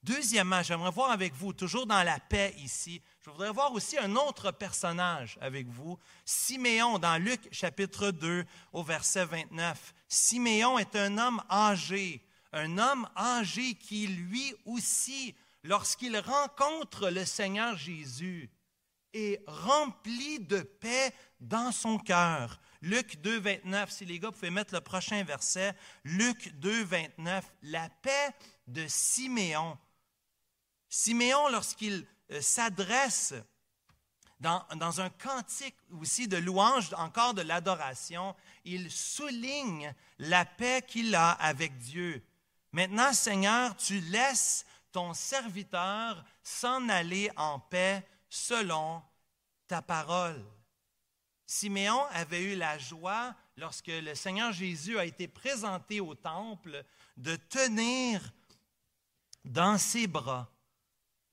Deuxièmement, 0.03 0.63
j'aimerais 0.63 0.91
voir 0.91 1.13
avec 1.13 1.33
vous, 1.35 1.53
toujours 1.53 1.87
dans 1.87 2.03
la 2.03 2.19
paix 2.21 2.55
ici, 2.59 3.01
je 3.25 3.31
voudrais 3.31 3.53
voir 3.53 3.73
aussi 3.73 3.97
un 3.97 4.17
autre 4.17 4.51
personnage 4.51 5.39
avec 5.41 5.67
vous, 5.67 5.99
Siméon, 6.27 6.99
dans 6.99 7.17
Luc 7.17 7.49
chapitre 7.53 8.11
2 8.11 8.45
au 8.75 8.83
verset 8.83 9.25
29. 9.25 9.95
Siméon 10.09 10.79
est 10.79 10.95
un 10.95 11.17
homme 11.17 11.43
âgé, 11.51 12.23
un 12.53 12.77
homme 12.77 13.09
âgé 13.17 13.77
qui 13.77 14.09
lui 14.09 14.55
aussi, 14.67 15.35
lorsqu'il 15.63 16.19
rencontre 16.19 17.09
le 17.09 17.25
Seigneur 17.25 17.79
Jésus, 17.79 18.51
est 19.15 19.43
rempli 19.47 20.41
de 20.41 20.61
paix 20.61 21.15
dans 21.41 21.73
son 21.73 21.99
cœur. 21.99 22.61
Luc 22.83 23.23
2, 23.23 23.41
29, 23.41 23.91
si 23.91 24.05
les 24.05 24.19
gars 24.19 24.33
pouvaient 24.33 24.51
mettre 24.51 24.75
le 24.75 24.83
prochain 24.83 25.25
verset, 25.25 25.75
Luc 26.05 26.53
2, 26.57 26.85
29, 26.85 27.55
la 27.63 27.89
paix 28.03 28.35
de 28.67 28.87
Siméon 28.87 29.79
Siméon, 30.97 31.49
lorsqu'il 31.49 32.07
s'adresse 32.41 33.35
dans, 34.41 34.65
dans, 34.77 35.01
un 35.01 35.11
cantique 35.11 35.77
aussi 36.01 36.29
de 36.29 36.37
louange, 36.37 36.93
encore 36.95 37.35
de 37.35 37.43
l'adoration, 37.43 38.35
il 38.65 38.91
souligne 38.91 39.95
la 40.19 40.45
paix 40.45 40.83
qu'il 40.87 41.15
a 41.15 41.31
avec 41.31 41.79
Dieu. 41.79 42.23
Maintenant, 42.73 43.13
Seigneur, 43.13 43.77
tu 43.77 44.01
laisses 44.01 44.67
ton 44.93 45.15
serviteur 45.15 46.25
s'en 46.43 46.89
aller 46.89 47.31
en 47.37 47.59
paix 47.59 48.07
selon 48.29 49.03
ta 49.67 49.83
parole. 49.83 50.45
Siméon 51.47 52.05
avait 52.11 52.43
eu 52.43 52.57
la 52.57 52.79
joie, 52.79 53.35
lorsque 53.57 53.89
le 53.89 54.15
Seigneur 54.15 54.53
Jésus 54.53 54.99
a 54.99 55.05
été 55.05 55.29
présenté 55.29 56.01
au 56.01 56.15
temple, 56.15 56.85
de 57.17 57.37
tenir 57.37 58.33
dans 59.45 59.79
ses 59.79 60.07
bras 60.07 60.51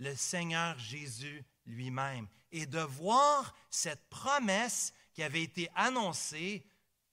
le 0.02 0.16
Seigneur 0.16 0.78
Jésus 0.80 1.46
lui-même 1.68 2.28
et 2.52 2.66
de 2.66 2.80
voir 2.80 3.56
cette 3.70 4.10
promesse 4.10 4.94
qui 5.14 5.22
avait 5.22 5.44
été 5.44 5.70
annoncée 5.76 6.66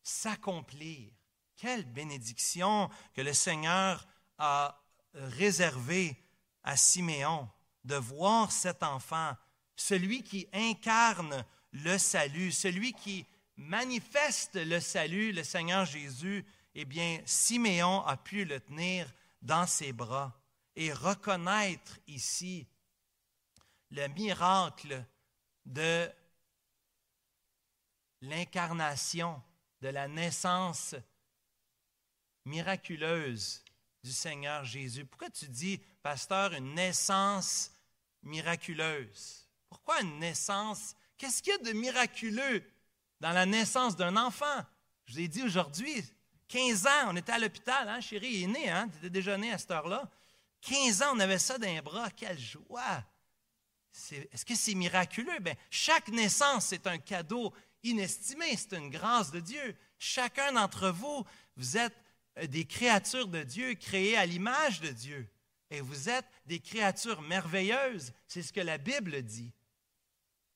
s'accomplir. 0.03 1.11
Quelle 1.57 1.85
bénédiction 1.85 2.89
que 3.13 3.21
le 3.21 3.35
Seigneur 3.35 4.07
a 4.39 4.83
réservée 5.13 6.17
à 6.63 6.79
Siméon 6.79 7.49
de 7.85 7.97
voir 7.97 8.51
cet 8.51 8.83
enfant, 8.83 9.37
celui 9.77 10.23
qui 10.23 10.49
incarne 10.55 11.45
le 11.73 11.99
salut, 11.99 12.53
celui 12.53 12.95
qui 12.95 13.27
manifeste 13.57 14.55
le 14.55 14.81
salut, 14.81 15.33
le 15.33 15.45
Seigneur 15.45 15.85
Jésus, 15.85 16.45
eh 16.75 16.87
bien, 16.87 17.21
Siméon 17.27 18.01
a 18.07 18.17
pu 18.17 18.47
le 18.47 18.61
tenir 18.61 19.13
dans 19.43 19.67
ses 19.67 19.93
bras 19.93 20.33
et 20.75 20.93
reconnaître 20.93 21.99
ici 22.07 22.67
le 23.91 24.07
miracle 24.09 25.05
de 25.65 26.11
l'incarnation, 28.21 29.41
de 29.81 29.89
la 29.89 30.09
naissance 30.09 30.95
miraculeuse 32.45 33.63
du 34.03 34.13
Seigneur 34.13 34.65
Jésus. 34.65 35.05
Pourquoi 35.05 35.31
tu 35.31 35.49
dis, 35.49 35.79
pasteur, 36.03 36.53
une 36.55 36.75
naissance 36.75 37.73
miraculeuse? 38.23 39.47
Pourquoi 39.69 40.01
une 40.01 40.19
naissance? 40.19 40.95
Qu'est-ce 41.17 41.43
qu'il 41.43 41.53
y 41.53 41.57
a 41.57 41.73
de 41.73 41.79
miraculeux 41.79 42.65
dans 43.21 43.33
la 43.33 43.47
naissance 43.47 43.97
d'un 43.97 44.17
enfant? 44.17 44.65
Je 45.07 45.15
vous 45.15 45.21
ai 45.21 45.29
dit 45.29 45.43
aujourd'hui, 45.43 46.05
15 46.49 46.87
ans, 46.87 47.09
on 47.09 47.17
était 47.17 47.33
à 47.33 47.39
l'hôpital, 47.39 47.89
hein, 47.89 48.01
chérie, 48.01 48.29
il 48.29 48.45
est 48.45 48.47
né, 48.47 48.71
hein, 48.71 48.89
tu 48.89 48.99
étais 48.99 49.11
déjà 49.11 49.37
né 49.37 49.53
à 49.53 49.59
cette 49.59 49.71
heure-là. 49.71 50.11
15 50.63 51.03
ans, 51.03 51.13
on 51.15 51.21
avait 51.21 51.39
ça 51.39 51.59
d'un 51.59 51.81
bras, 51.83 52.11
quelle 52.11 52.39
joie! 52.39 53.05
Est-ce 53.93 54.45
que 54.45 54.55
c'est 54.55 54.75
miraculeux? 54.75 55.39
Bien, 55.41 55.55
chaque 55.71 56.09
naissance 56.09 56.73
est 56.73 56.87
un 56.87 56.99
cadeau 56.99 57.53
inestimé, 57.83 58.57
c'est 58.57 58.77
une 58.77 58.91
grâce 58.91 59.31
de 59.31 59.41
Dieu. 59.41 59.77
Chacun 59.99 60.53
d'entre 60.53 60.91
vous, 60.91 61.25
vous 61.57 61.77
êtes 61.77 61.97
euh, 62.39 62.47
des 62.47 62.65
créatures 62.65 63.29
de 63.29 63.43
Dieu 63.43 63.75
créées 63.75 64.17
à 64.17 64.27
l'image 64.27 64.81
de 64.81 64.91
Dieu. 64.91 65.29
Et 65.71 65.81
vous 65.81 66.09
êtes 66.09 66.27
des 66.47 66.61
créatures 66.61 67.21
merveilleuses, 67.21 68.13
c'est 68.27 68.43
ce 68.43 68.53
que 68.53 68.61
la 68.61 68.79
Bible 68.79 69.23
dit. 69.23 69.53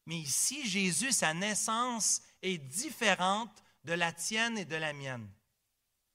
Mais 0.07 0.16
ici, 0.16 0.66
Jésus, 0.66 1.12
sa 1.12 1.35
naissance 1.35 2.23
est 2.40 2.59
différente 2.59 3.62
de 3.85 3.92
la 3.92 4.12
tienne 4.12 4.59
et 4.59 4.64
de 4.64 4.77
la 4.77 4.92
mienne. 4.92 5.29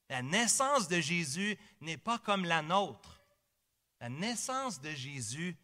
La 0.10 0.21
naissance 0.21 0.88
de 0.88 0.99
Jésus 0.99 1.58
n'est 1.82 1.97
pas 1.97 2.17
comme 2.17 2.45
la 2.45 2.62
nôtre. 2.62 3.21
La 3.99 4.10
naissance 4.10 4.82
de 4.82 4.91
Jésus 4.91 5.58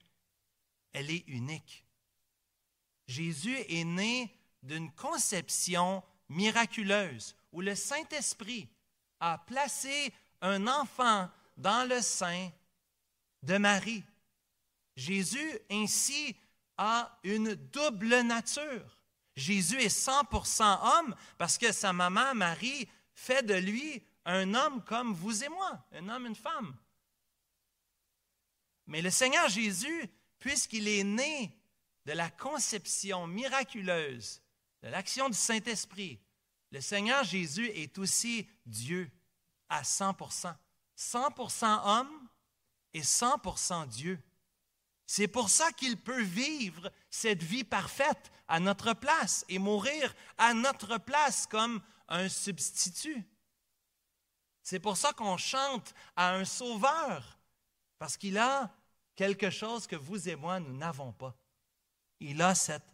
elle 0.93 1.11
est 1.11 1.27
unique. 1.27 1.85
Jésus 3.07 3.57
est 3.67 3.83
né 3.83 4.33
d'une 4.61 4.91
conception 4.91 6.03
miraculeuse 6.29 7.35
où 7.51 7.61
le 7.61 7.75
Saint-Esprit 7.75 8.69
a 9.19 9.37
placé 9.37 10.13
un 10.41 10.67
enfant 10.67 11.29
dans 11.57 11.87
le 11.87 12.01
sein 12.01 12.49
de 13.41 13.57
Marie. 13.57 14.03
Jésus 14.95 15.59
ainsi 15.69 16.35
a 16.77 17.17
une 17.23 17.55
double 17.55 18.21
nature. 18.21 18.99
Jésus 19.35 19.81
est 19.81 19.95
100% 19.95 20.99
homme 20.99 21.15
parce 21.37 21.57
que 21.57 21.71
sa 21.71 21.93
maman 21.93 22.33
Marie 22.35 22.87
fait 23.13 23.43
de 23.43 23.55
lui 23.55 24.03
un 24.25 24.53
homme 24.53 24.83
comme 24.83 25.13
vous 25.13 25.43
et 25.43 25.49
moi, 25.49 25.83
un 25.91 26.07
homme, 26.09 26.27
une 26.27 26.35
femme. 26.35 26.75
Mais 28.87 29.01
le 29.01 29.09
Seigneur 29.09 29.49
Jésus 29.49 30.09
puisqu'il 30.43 30.89
est 30.89 31.05
né 31.05 31.57
de 32.05 32.11
la 32.11 32.29
conception 32.29 33.27
miraculeuse 33.27 34.41
de 34.81 34.89
l'action 34.89 35.29
du 35.29 35.37
Saint-Esprit, 35.37 36.19
le 36.69 36.81
Seigneur 36.81 37.23
Jésus 37.23 37.67
est 37.67 37.97
aussi 37.97 38.49
Dieu 38.65 39.09
à 39.69 39.83
100%. 39.83 40.53
100% 40.97 41.81
homme 41.85 42.27
et 42.93 42.99
100% 42.99 43.87
Dieu. 43.87 44.21
C'est 45.05 45.29
pour 45.29 45.49
ça 45.49 45.71
qu'il 45.71 45.95
peut 45.95 46.23
vivre 46.23 46.91
cette 47.09 47.41
vie 47.41 47.63
parfaite 47.63 48.29
à 48.49 48.59
notre 48.59 48.91
place 48.91 49.45
et 49.47 49.59
mourir 49.59 50.13
à 50.37 50.53
notre 50.53 50.97
place 50.97 51.47
comme 51.47 51.81
un 52.09 52.27
substitut. 52.27 53.23
C'est 54.61 54.81
pour 54.81 54.97
ça 54.97 55.13
qu'on 55.13 55.37
chante 55.37 55.93
à 56.17 56.33
un 56.33 56.43
sauveur, 56.43 57.39
parce 57.97 58.17
qu'il 58.17 58.37
a 58.37 58.75
quelque 59.15 59.49
chose 59.49 59.87
que 59.87 59.95
vous 59.95 60.29
et 60.29 60.35
moi, 60.35 60.59
nous 60.59 60.75
n'avons 60.75 61.11
pas. 61.11 61.35
Il 62.19 62.41
a 62.41 62.55
cette 62.55 62.87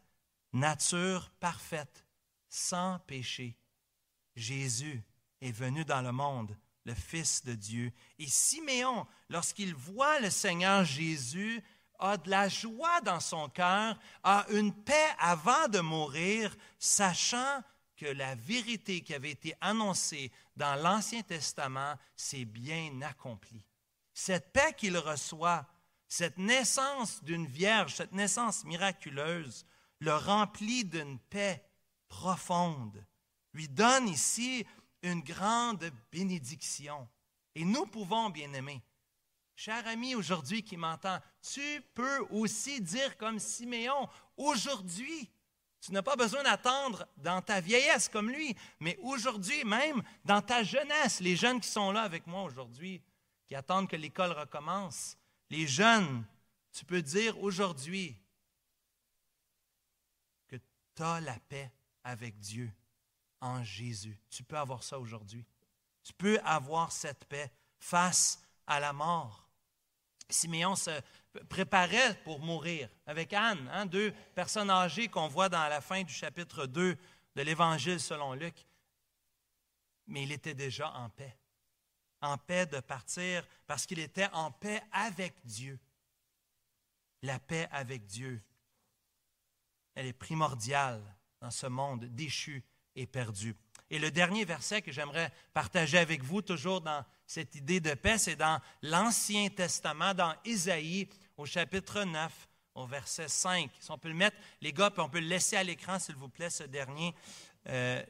nature 0.54 1.30
parfaite 1.40 2.06
sans 2.48 3.00
péché. 3.00 3.56
Jésus 4.36 5.04
est 5.42 5.52
venu 5.52 5.86
dans 5.86 6.02
le 6.02 6.12
monde, 6.12 6.58
le 6.86 6.96
Fils 6.96 7.44
de 7.44 7.54
Dieu. 7.54 7.92
Et 8.18 8.28
Siméon, 8.28 9.06
lorsqu'il 9.30 9.76
voit 9.76 10.20
le 10.20 10.30
Seigneur 10.30 10.84
Jésus, 10.84 11.64
a 12.00 12.18
de 12.18 12.30
la 12.30 12.48
joie 12.48 13.02
dans 13.02 13.20
son 13.20 13.50
cœur, 13.50 14.00
a 14.24 14.46
une 14.52 14.74
paix 14.74 15.10
avant 15.20 15.68
de 15.68 15.80
mourir, 15.80 16.56
sachant 16.80 17.62
que 17.98 18.06
la 18.06 18.36
vérité 18.36 19.02
qui 19.02 19.14
avait 19.14 19.32
été 19.32 19.54
annoncée 19.60 20.32
dans 20.56 20.76
l'Ancien 20.76 21.22
Testament 21.22 21.96
s'est 22.16 22.46
bien 22.46 23.02
accomplie. 23.02 23.66
Cette 24.14 24.54
paix 24.54 24.74
qu'il 24.76 24.98
reçoit, 24.98 25.68
cette 26.10 26.40
naissance 26.40 27.24
d'une 27.24 27.46
vierge, 27.46 27.96
cette 27.96 28.12
naissance 28.12 28.66
miraculeuse, 28.66 29.66
le 30.00 30.16
remplit 30.16 30.84
d'une 30.84 31.20
paix 31.20 31.64
profonde, 32.08 33.06
lui 33.54 33.70
donne 33.70 34.08
ici 34.08 34.66
une 35.04 35.22
grande 35.22 35.92
bénédiction. 36.12 37.08
Et 37.54 37.64
nous 37.64 37.86
pouvons, 37.86 38.32
bien 38.32 38.52
aimés, 38.54 38.82
cher 39.56 39.86
ami 39.88 40.16
aujourd'hui 40.16 40.64
qui 40.64 40.78
m'entend, 40.78 41.20
tu 41.42 41.82
peux 41.94 42.20
aussi 42.32 42.82
dire 42.82 43.16
comme 43.18 43.38
Siméon, 43.38 44.10
aujourd'hui, 44.36 45.30
tu 45.80 45.94
n'as 45.94 46.02
pas 46.02 46.16
besoin 46.16 46.44
d'attendre 46.44 47.08
dans 47.18 47.42
ta 47.42 47.62
vieillesse 47.62 48.10
comme 48.10 48.32
lui, 48.32 48.56
mais 48.80 48.98
aujourd'hui 49.04 49.64
même, 49.64 50.02
dans 50.26 50.42
ta 50.42 50.64
jeunesse, 50.64 51.20
les 51.20 51.36
jeunes 51.36 51.62
qui 51.62 51.70
sont 51.70 51.92
là 51.92 52.02
avec 52.02 52.26
moi 52.26 52.44
aujourd'hui, 52.44 53.02
qui 53.46 53.56
attendent 53.56 53.88
que 53.88 53.96
l'école 53.96 54.32
recommence, 54.32 55.19
les 55.50 55.68
jeunes, 55.68 56.26
tu 56.72 56.86
peux 56.86 57.02
dire 57.02 57.40
aujourd'hui 57.42 58.16
que 60.48 60.56
tu 60.56 61.04
as 61.04 61.20
la 61.22 61.40
paix 61.40 61.72
avec 62.04 62.40
Dieu 62.40 62.72
en 63.42 63.64
Jésus. 63.64 64.18
Tu 64.30 64.44
peux 64.44 64.58
avoir 64.58 64.84
ça 64.84 65.00
aujourd'hui. 65.00 65.46
Tu 66.04 66.14
peux 66.14 66.40
avoir 66.44 66.92
cette 66.92 67.26
paix 67.26 67.52
face 67.78 68.42
à 68.68 68.80
la 68.80 68.94
mort. 68.94 69.48
Siméon 70.30 70.76
se 70.76 71.02
préparait 71.50 72.22
pour 72.24 72.40
mourir 72.40 72.90
avec 73.06 73.34
Anne, 73.34 73.70
hein, 73.74 73.86
deux 73.86 74.12
personnes 74.36 74.70
âgées 74.70 75.08
qu'on 75.08 75.28
voit 75.28 75.50
dans 75.50 75.68
la 75.68 75.82
fin 75.82 76.04
du 76.04 76.14
chapitre 76.14 76.68
2 76.68 76.96
de 77.36 77.42
l'Évangile 77.42 78.00
selon 78.00 78.34
Luc. 78.34 78.66
Mais 80.08 80.24
il 80.24 80.32
était 80.32 80.54
déjà 80.54 80.92
en 80.92 81.10
paix, 81.10 81.36
en 82.22 82.38
paix 82.38 82.66
de 82.66 82.80
partir 82.80 83.46
parce 83.68 83.86
qu'il 83.86 84.00
était 84.00 84.30
en 84.34 84.52
paix 84.52 84.82
avec 84.92 85.34
Dieu. 85.46 85.80
La 87.22 87.40
paix 87.40 87.68
avec 87.72 88.06
Dieu, 88.06 88.42
elle 89.96 90.06
est 90.06 90.14
primordiale 90.14 91.02
dans 91.42 91.52
ce 91.52 91.68
monde 91.68 92.06
déchu 92.06 92.64
et 92.96 93.06
perdu. 93.06 93.56
Et 93.90 94.00
le 94.00 94.12
dernier 94.12 94.46
verset 94.46 94.82
que 94.82 94.92
j'aimerais 94.92 95.32
partager 95.54 95.98
avec 95.98 96.24
vous, 96.24 96.42
toujours 96.42 96.82
dans 96.82 97.04
cette 97.26 97.56
idée 97.56 97.80
de 97.80 97.94
paix, 97.94 98.18
c'est 98.18 98.36
dans 98.36 98.62
l'Ancien 98.82 99.50
Testament, 99.50 100.14
dans 100.14 100.34
Isaïe, 100.46 101.10
au 101.38 101.46
chapitre 101.46 102.04
9, 102.04 102.48
au 102.76 102.86
verset 102.86 103.28
5. 103.28 103.72
Si 103.80 103.92
on 103.92 103.98
peut 103.98 104.10
le 104.10 104.16
mettre, 104.16 104.38
les 104.62 104.74
gars, 104.74 104.92
on 104.98 105.10
peut 105.10 105.20
le 105.20 105.28
laisser 105.28 105.56
à 105.56 105.64
l'écran, 105.64 105.98
s'il 106.00 106.16
vous 106.16 106.30
plaît, 106.30 106.50
ce 106.50 106.64
dernier. 106.64 107.16
Euh, 107.68 108.04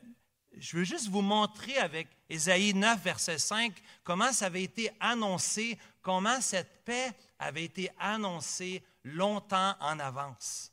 je 0.58 0.78
veux 0.78 0.84
juste 0.84 1.08
vous 1.08 1.22
montrer 1.22 1.78
avec 1.78 2.08
Isaïe 2.30 2.74
9, 2.74 3.02
verset 3.02 3.38
5, 3.38 3.74
comment 4.04 4.32
ça 4.32 4.48
avait 4.48 4.64
été 4.64 4.92
annoncé, 5.00 5.78
comment 6.02 6.42
cette 6.42 6.84
paix 6.84 7.12
avait 7.38 7.64
été 7.64 7.90
annoncée 8.00 8.84
longtemps 9.04 9.76
en 9.80 10.00
avance. 10.00 10.72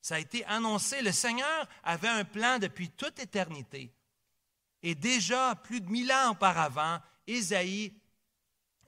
Ça 0.00 0.16
a 0.16 0.18
été 0.18 0.44
annoncé, 0.46 1.02
le 1.02 1.12
Seigneur 1.12 1.68
avait 1.82 2.08
un 2.08 2.24
plan 2.24 2.58
depuis 2.58 2.90
toute 2.90 3.18
éternité. 3.18 3.92
Et 4.82 4.94
déjà, 4.94 5.54
plus 5.56 5.80
de 5.80 5.90
mille 5.90 6.10
ans 6.12 6.30
auparavant, 6.30 6.98
Isaïe 7.26 7.92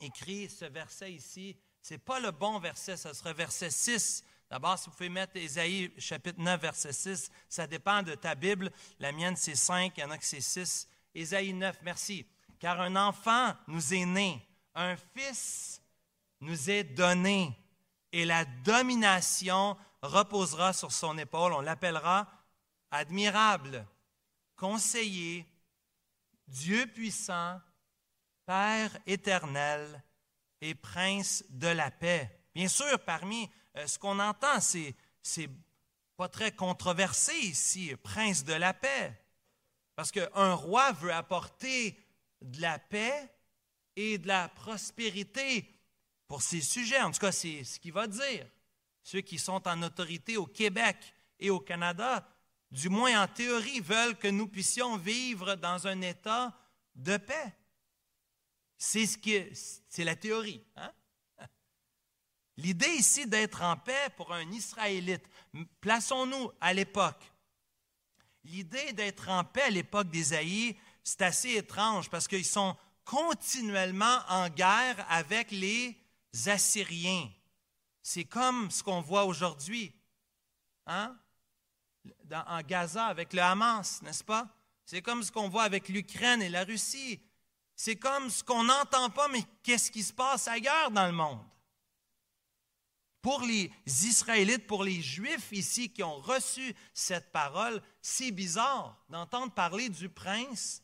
écrit 0.01 0.49
ce 0.49 0.65
verset 0.65 1.13
ici. 1.13 1.57
Ce 1.83 1.95
n'est 1.95 1.99
pas 1.99 2.21
le 2.21 2.31
bon 2.31 2.59
verset, 2.59 2.97
ce 2.97 3.13
serait 3.13 3.35
verset 3.35 3.71
6. 3.71 4.25
D'abord, 4.51 4.77
si 4.77 4.87
vous 4.87 4.97
pouvez 4.97 5.09
mettre 5.09 5.37
Isaïe 5.37 5.93
chapitre 5.97 6.41
9, 6.41 6.61
verset 6.61 6.93
6, 6.93 7.31
ça 7.49 7.69
dépend 7.69 8.03
de 8.03 8.17
ta 8.17 8.35
Bible. 8.35 8.73
La 8.99 9.13
mienne, 9.13 9.37
c'est 9.37 9.55
5, 9.55 9.93
il 9.97 10.01
y 10.01 10.05
en 10.05 10.11
a 10.11 10.19
que 10.19 10.25
c'est 10.25 10.41
6. 10.41 10.89
Isaïe 11.15 11.53
9, 11.53 11.79
merci. 11.83 12.27
Car 12.59 12.81
un 12.81 12.97
enfant 12.97 13.55
nous 13.69 13.95
est 13.95 14.05
né, 14.05 14.45
un 14.75 14.97
fils 15.15 15.81
nous 16.41 16.71
est 16.71 16.85
donné, 16.85 17.57
et 18.13 18.25
la 18.25 18.45
domination 18.45 19.77
reposera 20.03 20.73
sur 20.73 20.91
son 20.91 21.17
épaule. 21.17 21.53
On 21.53 21.61
l'appellera 21.61 22.27
admirable, 22.91 23.87
conseiller, 24.57 25.47
Dieu 26.49 26.87
puissant, 26.87 27.61
Père 28.47 28.91
éternel 29.07 30.03
et 30.61 30.75
Prince 30.75 31.45
de 31.51 31.69
la 31.69 31.93
paix. 31.93 32.29
Bien 32.53 32.67
sûr, 32.67 32.99
parmi 33.05 33.49
ce 33.75 33.99
qu'on 33.99 34.19
entend, 34.19 34.61
c'est, 34.61 34.95
pas 36.17 36.29
très 36.29 36.53
controversé 36.53 37.35
ici, 37.35 37.95
Prince 38.03 38.45
de 38.45 38.53
la 38.53 38.75
paix. 38.75 39.19
Parce 39.97 40.13
qu'un 40.13 40.55
roi 40.55 40.93
veut 40.93 41.13
apporter 41.13 41.99
de 42.43 42.61
la 42.61 42.79
paix 42.79 43.31
et 43.97 44.19
de 44.19 44.29
la 44.29 44.49
prospérité 44.49 45.69
pour 46.27 46.43
ses 46.43 46.61
sujets. 46.61 47.01
En 47.01 47.11
tout 47.11 47.21
cas, 47.21 47.33
c'est 47.33 47.65
ce 47.65 47.79
qu'il 47.79 47.93
va 47.93 48.07
dire. 48.07 48.47
Ceux 49.03 49.21
qui 49.21 49.39
sont 49.39 49.67
en 49.67 49.83
autorité 49.83 50.37
au 50.37 50.47
Québec 50.47 50.97
et 51.39 51.51
au 51.51 51.61
Canada, 51.61 52.27
du 52.71 52.89
moins 52.89 53.23
en 53.23 53.27
théorie, 53.27 53.81
veulent 53.81 54.17
que 54.17 54.29
nous 54.29 54.47
puissions 54.47 54.97
vivre 54.97 55.55
dans 55.57 55.87
un 55.87 56.01
état 56.03 56.57
de 56.95 57.17
paix. 57.17 57.55
C'est 58.77 60.05
la 60.05 60.17
théorie. 60.17 60.65
Hein? 60.77 60.93
L'idée 62.61 62.91
ici 62.91 63.27
d'être 63.27 63.63
en 63.63 63.75
paix 63.75 64.11
pour 64.19 64.35
un 64.35 64.51
Israélite, 64.53 65.25
plaçons-nous 65.81 66.53
à 66.61 66.75
l'époque. 66.75 67.33
L'idée 68.45 68.93
d'être 68.93 69.31
en 69.31 69.45
paix 69.45 69.63
à 69.63 69.71
l'époque 69.71 70.11
d'Ésaïe, 70.11 70.77
c'est 71.03 71.23
assez 71.23 71.57
étrange 71.57 72.11
parce 72.11 72.29
qu'ils 72.29 72.45
sont 72.45 72.77
continuellement 73.07 74.19
en 74.29 74.51
guerre 74.51 75.07
avec 75.09 75.51
les 75.53 75.97
Assyriens. 76.47 77.31
C'est 78.03 78.25
comme 78.25 78.71
ce 78.71 78.83
qu'on 78.83 79.01
voit 79.01 79.25
aujourd'hui 79.25 79.95
hein? 80.87 81.17
en 82.31 82.61
Gaza 82.61 83.07
avec 83.07 83.33
le 83.33 83.41
Hamas, 83.41 84.03
n'est-ce 84.03 84.25
pas? 84.25 84.47
C'est 84.85 85.01
comme 85.01 85.23
ce 85.23 85.33
qu'on 85.33 85.49
voit 85.49 85.63
avec 85.63 85.89
l'Ukraine 85.89 86.43
et 86.43 86.51
la 86.51 86.65
Russie. 86.65 87.23
C'est 87.75 87.97
comme 87.97 88.29
ce 88.29 88.45
qu'on 88.45 88.65
n'entend 88.65 89.09
pas, 89.09 89.29
mais 89.29 89.45
qu'est-ce 89.63 89.91
qui 89.91 90.03
se 90.03 90.13
passe 90.13 90.47
ailleurs 90.47 90.91
dans 90.91 91.07
le 91.07 91.13
monde? 91.13 91.41
Pour 93.23 93.43
les 93.43 93.71
Israélites, 93.87 94.67
pour 94.67 94.83
les 94.83 95.03
Juifs 95.03 95.53
ici 95.53 95.91
qui 95.93 96.03
ont 96.03 96.19
reçu 96.19 96.75
cette 96.95 97.33
parole, 97.33 97.83
c'est 98.01 98.31
bizarre 98.31 99.05
d'entendre 99.09 99.53
parler 99.53 99.91
du 99.91 100.09
prince 100.09 100.83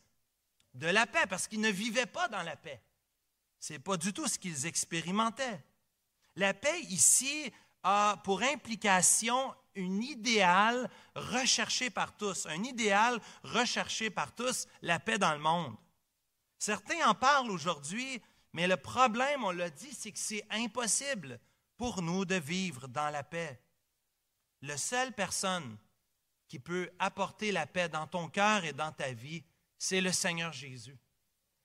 de 0.75 0.87
la 0.87 1.07
paix, 1.07 1.25
parce 1.27 1.47
qu'ils 1.47 1.61
ne 1.61 1.71
vivaient 1.71 2.05
pas 2.05 2.27
dans 2.27 2.43
la 2.43 2.55
paix. 2.55 2.81
Ce 3.59 3.73
n'est 3.73 3.79
pas 3.79 3.97
du 3.97 4.13
tout 4.13 4.27
ce 4.27 4.37
qu'ils 4.37 4.67
expérimentaient. 4.67 5.63
La 6.35 6.53
paix 6.53 6.79
ici 6.81 7.51
a 7.81 8.21
pour 8.23 8.43
implication 8.43 9.55
un 9.75 10.01
idéal 10.01 10.89
recherché 11.15 11.89
par 11.89 12.15
tous, 12.15 12.45
un 12.45 12.63
idéal 12.63 13.19
recherché 13.43 14.11
par 14.11 14.35
tous, 14.35 14.67
la 14.83 14.99
paix 14.99 15.17
dans 15.17 15.33
le 15.33 15.39
monde. 15.39 15.75
Certains 16.59 17.07
en 17.07 17.15
parlent 17.15 17.51
aujourd'hui, 17.51 18.21
mais 18.53 18.67
le 18.67 18.77
problème, 18.77 19.43
on 19.43 19.51
l'a 19.51 19.69
dit, 19.69 19.93
c'est 19.93 20.11
que 20.11 20.19
c'est 20.19 20.45
impossible 20.51 21.39
pour 21.77 22.01
nous 22.01 22.25
de 22.25 22.35
vivre 22.35 22.87
dans 22.87 23.09
la 23.09 23.23
paix. 23.23 23.61
La 24.61 24.77
seule 24.77 25.13
personne 25.13 25.77
qui 26.47 26.59
peut 26.59 26.89
apporter 26.99 27.51
la 27.51 27.67
paix 27.67 27.89
dans 27.89 28.07
ton 28.07 28.29
cœur 28.29 28.65
et 28.65 28.73
dans 28.73 28.91
ta 28.91 29.11
vie, 29.13 29.43
c'est 29.77 30.01
le 30.01 30.11
Seigneur 30.11 30.51
Jésus. 30.53 30.97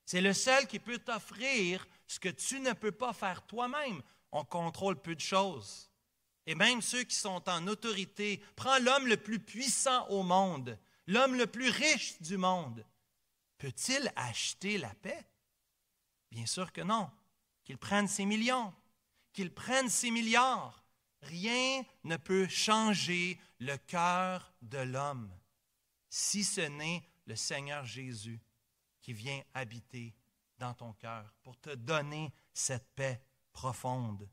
C'est 0.05 0.21
le 0.21 0.35
seul 0.35 0.67
qui 0.67 0.79
peut 0.79 0.99
t'offrir 0.99 1.87
ce 2.07 2.21
que 2.21 2.29
tu 2.29 2.61
ne 2.61 2.73
peux 2.73 2.93
pas 2.93 3.13
faire 3.13 3.47
toi-même 3.47 4.03
on 4.33 4.45
contrôle 4.45 5.01
peu 5.01 5.15
de 5.15 5.21
choses. 5.21 5.91
Et 6.47 6.55
même 6.55 6.83
ceux 6.83 7.05
qui 7.05 7.15
sont 7.15 7.49
en 7.49 7.69
autorité, 7.69 8.43
prends 8.57 8.79
l'homme 8.79 9.07
le 9.07 9.17
plus 9.17 9.39
puissant 9.39 10.09
au 10.09 10.23
monde, 10.23 10.77
l'homme 11.07 11.37
le 11.37 11.47
plus 11.47 11.69
riche 11.69 12.21
du 12.21 12.37
monde. 12.37 12.85
Peut-il 13.59 14.13
acheter 14.17 14.79
la 14.79 14.93
paix? 14.95 15.25
Bien 16.33 16.47
sûr 16.47 16.73
que 16.73 16.81
non. 16.81 17.09
Qu'il 17.63 17.79
prenne 17.79 18.09
ses 18.09 18.25
millions, 18.25 18.75
qu'il 19.33 19.53
prenne 19.53 19.89
ses 19.89 20.11
milliards. 20.11 20.85
Rien 21.23 21.85
ne 22.05 22.17
peut 22.17 22.49
changer 22.49 23.39
le 23.61 23.77
cœur 23.77 24.53
de 24.61 24.79
l'homme, 24.79 25.33
si 26.11 26.43
ce 26.43 26.63
n'est 26.63 27.03
le 27.27 27.37
Seigneur 27.37 27.85
Jésus 27.85 28.41
qui 29.01 29.13
vient 29.13 29.41
habiter 29.55 30.15
dans 30.59 30.75
ton 30.75 30.93
cœur 30.95 31.33
pour 31.43 31.59
te 31.59 31.71
donner 31.71 32.33
cette 32.53 32.95
paix 32.95 33.23
profonde. 33.53 34.29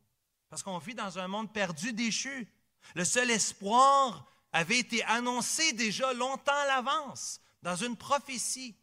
Parce 0.49 0.63
qu'on 0.63 0.77
vit 0.79 0.95
dans 0.95 1.19
un 1.19 1.27
monde 1.27 1.53
perdu, 1.53 1.93
déchu. 1.93 2.47
Le 2.95 3.05
seul 3.05 3.29
espoir 3.29 4.25
avait 4.51 4.79
été 4.79 5.03
annoncé 5.03 5.73
déjà 5.73 6.11
longtemps 6.13 6.51
à 6.51 6.65
l'avance 6.65 7.39
dans 7.61 7.75
une 7.75 7.97
prophétie 7.97 8.75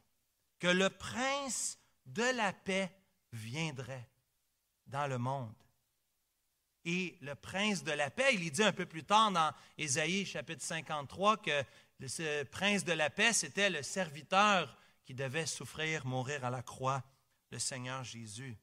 que 0.58 0.68
le 0.68 0.90
prince 0.90 1.78
de 2.04 2.22
la 2.22 2.52
paix 2.52 2.94
viendrait 3.32 4.08
dans 4.86 5.06
le 5.06 5.18
monde. 5.18 5.54
Et 6.89 7.18
le 7.20 7.34
prince 7.34 7.82
de 7.82 7.91
la 7.91 8.11
paix, 8.11 8.32
il 8.32 8.51
dit 8.53 8.62
un 8.62 8.72
peu 8.72 8.87
plus 8.87 9.03
tard 9.03 9.32
dans 9.32 9.53
Ésaïe 9.76 10.24
chapitre 10.24 10.62
53 10.62 11.37
que 11.39 11.64
ce 12.07 12.45
prince 12.45 12.84
de 12.84 12.93
la 12.93 13.11
paix, 13.11 13.32
c'était 13.32 13.70
le 13.70 13.82
serviteur 13.82 14.78
qui 15.05 15.12
devait 15.12 15.47
souffrir, 15.47 16.07
mourir 16.07 16.45
à 16.45 16.51
la 16.51 16.62
croix, 16.62 17.03
le 17.51 17.59
Seigneur 17.59 18.05
Jésus. 18.05 18.57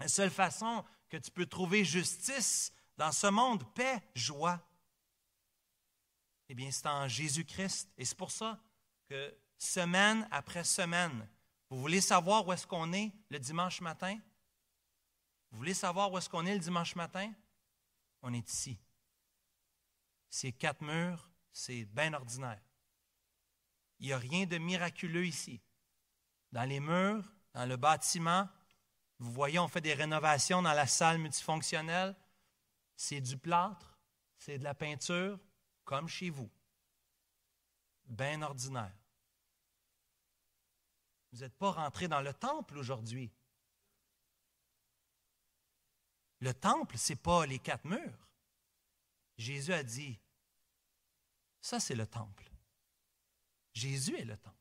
La 0.00 0.08
seule 0.08 0.30
façon 0.30 0.82
que 1.10 1.18
tu 1.18 1.30
peux 1.30 1.44
trouver 1.44 1.84
justice 1.84 2.72
dans 2.96 3.12
ce 3.12 3.26
monde, 3.26 3.70
paix, 3.74 4.02
joie, 4.14 4.58
eh 6.48 6.54
bien, 6.54 6.70
c'est 6.70 6.86
en 6.86 7.06
Jésus-Christ. 7.06 7.90
Et 7.98 8.06
c'est 8.06 8.16
pour 8.16 8.30
ça 8.30 8.58
que 9.10 9.36
semaine 9.58 10.26
après 10.30 10.64
semaine, 10.64 11.28
vous 11.68 11.80
voulez 11.80 12.00
savoir 12.00 12.46
où 12.46 12.52
est-ce 12.54 12.66
qu'on 12.66 12.94
est 12.94 13.12
le 13.28 13.38
dimanche 13.38 13.82
matin? 13.82 14.18
Vous 15.56 15.60
voulez 15.60 15.72
savoir 15.72 16.12
où 16.12 16.18
est-ce 16.18 16.28
qu'on 16.28 16.44
est 16.44 16.52
le 16.52 16.60
dimanche 16.60 16.94
matin? 16.96 17.32
On 18.20 18.34
est 18.34 18.46
ici. 18.46 18.78
Ces 20.28 20.52
quatre 20.52 20.82
murs, 20.82 21.30
c'est 21.50 21.86
bien 21.86 22.12
ordinaire. 22.12 22.60
Il 23.98 24.08
n'y 24.08 24.12
a 24.12 24.18
rien 24.18 24.44
de 24.44 24.58
miraculeux 24.58 25.24
ici. 25.24 25.62
Dans 26.52 26.64
les 26.64 26.78
murs, 26.78 27.24
dans 27.54 27.64
le 27.64 27.78
bâtiment, 27.78 28.46
vous 29.18 29.32
voyez, 29.32 29.58
on 29.58 29.66
fait 29.66 29.80
des 29.80 29.94
rénovations 29.94 30.60
dans 30.60 30.74
la 30.74 30.86
salle 30.86 31.16
multifonctionnelle. 31.16 32.14
C'est 32.94 33.22
du 33.22 33.38
plâtre, 33.38 33.98
c'est 34.36 34.58
de 34.58 34.64
la 34.64 34.74
peinture, 34.74 35.40
comme 35.86 36.06
chez 36.06 36.28
vous. 36.28 36.50
Bien 38.04 38.42
ordinaire. 38.42 38.92
Vous 41.32 41.38
n'êtes 41.38 41.56
pas 41.56 41.70
rentré 41.70 42.08
dans 42.08 42.20
le 42.20 42.34
temple 42.34 42.76
aujourd'hui. 42.76 43.32
Le 46.40 46.52
temple, 46.52 46.98
ce 46.98 47.12
n'est 47.12 47.16
pas 47.16 47.46
les 47.46 47.58
quatre 47.58 47.84
murs. 47.84 48.28
Jésus 49.38 49.72
a 49.72 49.82
dit, 49.82 50.18
ça 51.60 51.80
c'est 51.80 51.94
le 51.94 52.06
temple. 52.06 52.50
Jésus 53.72 54.16
est 54.16 54.24
le 54.24 54.36
temple. 54.36 54.56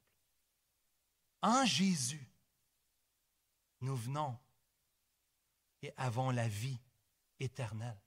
En 1.42 1.66
Jésus, 1.66 2.28
nous 3.82 3.96
venons 3.96 4.38
et 5.82 5.94
avons 5.98 6.32
la 6.32 6.48
vie 6.48 6.80
éternelle. 7.40 8.00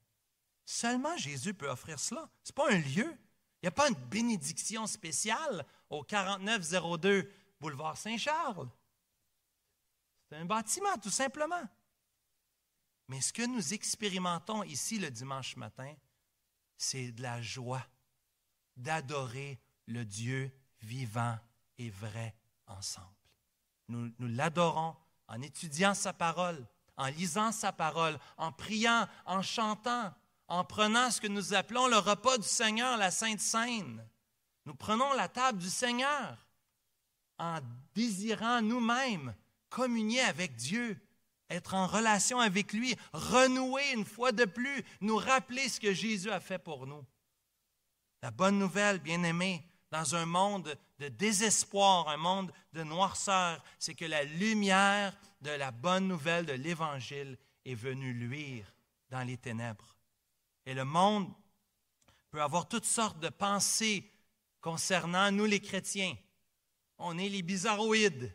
Seulement 0.65 1.17
Jésus 1.17 1.53
peut 1.53 1.69
offrir 1.69 1.99
cela. 1.99 2.29
Ce 2.43 2.51
n'est 2.51 2.55
pas 2.55 2.71
un 2.71 2.77
lieu. 2.77 3.17
Il 3.61 3.65
n'y 3.65 3.67
a 3.69 3.71
pas 3.71 3.89
une 3.89 3.95
bénédiction 3.95 4.85
spéciale 4.87 5.65
au 5.89 6.03
4902 6.03 7.31
boulevard 7.59 7.97
Saint-Charles. 7.97 8.69
C'est 10.29 10.35
un 10.35 10.45
bâtiment, 10.45 10.95
tout 11.01 11.09
simplement. 11.09 11.63
Mais 13.09 13.21
ce 13.21 13.33
que 13.33 13.45
nous 13.45 13.73
expérimentons 13.73 14.63
ici 14.63 14.99
le 14.99 15.09
dimanche 15.09 15.55
matin, 15.57 15.93
c'est 16.77 17.11
de 17.11 17.21
la 17.21 17.41
joie 17.41 17.85
d'adorer 18.77 19.59
le 19.87 20.05
Dieu 20.05 20.51
vivant 20.81 21.37
et 21.79 21.89
vrai 21.89 22.35
ensemble. 22.67 23.07
Nous, 23.87 24.13
l'adorons 24.19 24.95
en 25.27 25.41
étudiant 25.41 25.95
sa 25.95 26.13
parole, 26.13 26.65
en 26.97 27.07
lisant 27.07 27.51
sa 27.51 27.71
parole, 27.71 28.19
en 28.37 28.51
priant, 28.51 29.07
en 29.25 29.41
chantant, 29.41 30.13
en 30.47 30.63
prenant 30.63 31.09
ce 31.09 31.19
que 31.19 31.27
nous 31.27 31.55
appelons 31.55 31.87
le 31.87 31.97
repas 31.97 32.37
du 32.37 32.47
Seigneur, 32.47 32.95
la 32.97 33.09
Sainte 33.09 33.39
Seine. 33.39 34.07
Nous 34.65 34.75
prenons 34.75 35.13
la 35.13 35.27
table 35.27 35.57
du 35.57 35.69
Seigneur 35.69 36.37
en 37.39 37.59
désirant 37.95 38.61
nous-mêmes 38.61 39.33
communier 39.69 40.21
avec 40.21 40.55
Dieu, 40.55 40.99
être 41.49 41.73
en 41.73 41.87
relation 41.87 42.39
avec 42.39 42.73
lui, 42.73 42.95
renouer 43.13 43.91
une 43.93 44.05
fois 44.05 44.31
de 44.31 44.45
plus, 44.45 44.83
nous 45.01 45.17
rappeler 45.17 45.67
ce 45.69 45.79
que 45.79 45.93
Jésus 45.93 46.31
a 46.31 46.39
fait 46.39 46.59
pour 46.59 46.85
nous. 46.85 47.05
La 48.21 48.31
bonne 48.31 48.59
nouvelle, 48.59 48.99
bien-aimés, 48.99 49.63
dans 49.91 50.15
un 50.15 50.25
monde 50.25 50.77
de 50.99 51.07
désespoir, 51.07 52.09
un 52.09 52.17
monde 52.17 52.51
de 52.73 52.83
noirceur, 52.83 53.63
c'est 53.79 53.95
que 53.95 54.05
la 54.05 54.23
lumière 54.23 55.17
de 55.41 55.51
la 55.51 55.71
bonne 55.71 56.07
nouvelle 56.07 56.45
de 56.45 56.53
l'Évangile 56.53 57.37
est 57.65 57.75
venue 57.75 58.13
luire 58.13 58.71
dans 59.09 59.23
les 59.23 59.37
ténèbres. 59.37 59.97
Et 60.65 60.73
le 60.73 60.85
monde 60.85 61.31
peut 62.29 62.41
avoir 62.41 62.67
toutes 62.67 62.85
sortes 62.85 63.19
de 63.19 63.29
pensées 63.29 64.11
concernant 64.61 65.31
nous 65.31 65.45
les 65.45 65.61
chrétiens. 65.61 66.15
On 66.97 67.17
est 67.17 67.29
les 67.29 67.41
bizarroïdes. 67.41 68.31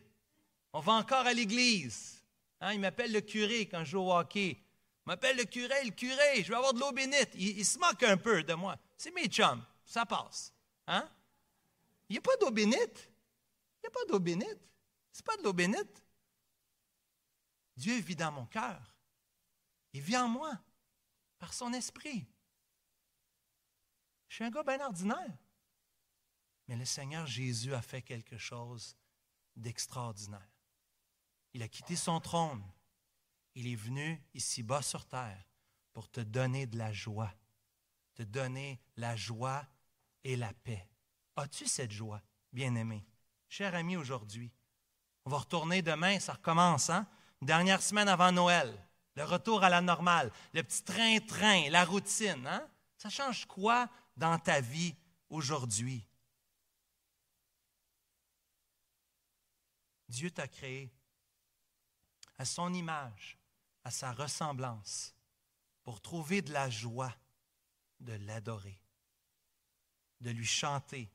On 0.73 0.81
va 0.81 0.95
encore 0.95 1.27
à 1.27 1.33
l'église. 1.33 2.24
Hein, 2.61 2.73
il 2.73 2.81
m'appelle 2.81 3.13
le 3.13 3.21
curé 3.21 3.69
quand 3.69 3.85
je 3.85 3.91
joue 3.91 4.01
au 4.01 4.13
hockey. 4.13 4.51
Il 4.51 5.07
m'appelle 5.07 5.37
le 5.37 5.45
curé, 5.45 5.85
le 5.85 5.91
curé, 5.91 6.43
je 6.43 6.49
vais 6.49 6.57
avoir 6.57 6.73
de 6.73 6.81
l'eau 6.81 6.93
bénite. 6.93 7.31
Il, 7.35 7.65
se 7.65 7.79
moque 7.79 8.03
un 8.03 8.17
peu 8.17 8.43
de 8.43 8.55
moi. 8.55 8.79
C'est 8.97 9.15
mes 9.15 9.27
chums, 9.27 9.65
ça 9.85 10.07
passe. 10.07 10.53
Hein? 10.87 11.09
Il 12.09 12.15
n'y 12.15 12.19
a 12.19 12.23
pas 12.23 12.37
d'eau 12.41 12.51
bénite. 12.51 13.11
Il 13.79 13.83
n'y 13.83 13.89
a 13.89 13.91
pas 13.91 14.05
d'eau 14.09 14.19
bénite. 14.19 14.61
C'est 15.13 15.25
pas 15.25 15.37
de 15.37 15.43
l'eau 15.43 15.53
bénite. 15.53 16.03
Dieu 17.77 17.99
vit 18.01 18.17
dans 18.17 18.33
mon 18.33 18.47
cœur. 18.47 18.95
Il 19.93 20.01
vit 20.01 20.17
en 20.17 20.29
moi 20.29 20.59
par 21.39 21.53
son 21.53 21.73
esprit. 21.73 22.27
Je 24.29 24.37
suis 24.37 24.45
un 24.45 24.51
gars 24.51 24.63
bien 24.63 24.81
ordinaire. 24.81 25.37
Mais 26.67 26.77
le 26.77 26.85
Seigneur 26.85 27.27
Jésus 27.27 27.75
a 27.75 27.83
fait 27.83 28.03
quelque 28.03 28.39
chose 28.39 28.97
d'extraordinaire. 29.55 30.54
Il 31.55 31.63
a 31.63 31.69
quitté 31.69 31.97
son 31.97 32.21
trône. 32.21 32.63
Il 33.55 33.69
est 33.69 33.77
venu 33.77 34.21
ici-bas 34.35 34.83
sur 34.83 35.07
terre 35.07 35.43
pour 35.93 36.11
te 36.11 36.21
donner 36.21 36.67
de 36.67 36.77
la 36.77 36.93
joie, 36.93 37.33
te 38.15 38.25
donner 38.25 38.81
la 38.97 39.15
joie 39.15 39.65
et 40.25 40.35
la 40.35 40.53
paix. 40.53 40.89
As-tu 41.37 41.67
cette 41.67 41.93
joie, 41.93 42.21
bien-aimé? 42.53 43.07
Cher 43.49 43.75
ami, 43.77 43.97
aujourd'hui, 43.97 44.51
on 45.25 45.31
va 45.31 45.39
retourner 45.39 45.83
demain, 45.83 46.19
ça 46.19 46.33
recommence, 46.33 46.91
hein? 46.91 47.09
Dernière 47.41 47.83
semaine 47.83 48.09
avant 48.09 48.33
Noël, 48.33 48.77
le 49.15 49.23
retour 49.25 49.63
à 49.63 49.69
la 49.69 49.81
normale, 49.81 50.33
le 50.53 50.63
petit 50.65 50.83
train-train, 50.83 51.71
la 51.71 51.85
routine, 51.85 52.47
hein? 52.47 52.69
Ça 52.97 53.11
change 53.11 53.47
quoi 53.47 53.89
dans 54.17 54.39
ta 54.39 54.61
vie 54.61 54.97
aujourd'hui? 55.29 56.05
Dieu 60.09 60.31
t'a 60.31 60.49
créé 60.49 60.93
à 62.39 62.45
son 62.45 62.73
image, 62.73 63.39
à 63.85 63.91
sa 63.91 64.13
ressemblance, 64.13 65.15
pour 65.83 66.01
trouver 66.01 66.43
de 66.43 66.53
la 66.53 66.71
joie 66.71 67.15
de 68.01 68.13
l'adorer, 68.13 68.81
de 70.21 70.31
lui 70.31 70.47
chanter, 70.47 71.11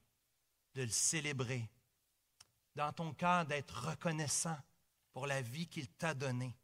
de 0.75 0.83
le 0.83 0.89
célébrer, 0.89 1.69
dans 2.75 2.91
ton 2.93 3.13
cœur 3.13 3.45
d'être 3.45 3.89
reconnaissant 3.89 4.57
pour 5.11 5.27
la 5.27 5.41
vie 5.41 5.67
qu'il 5.67 5.89
t'a 5.89 6.13
donnée. 6.13 6.55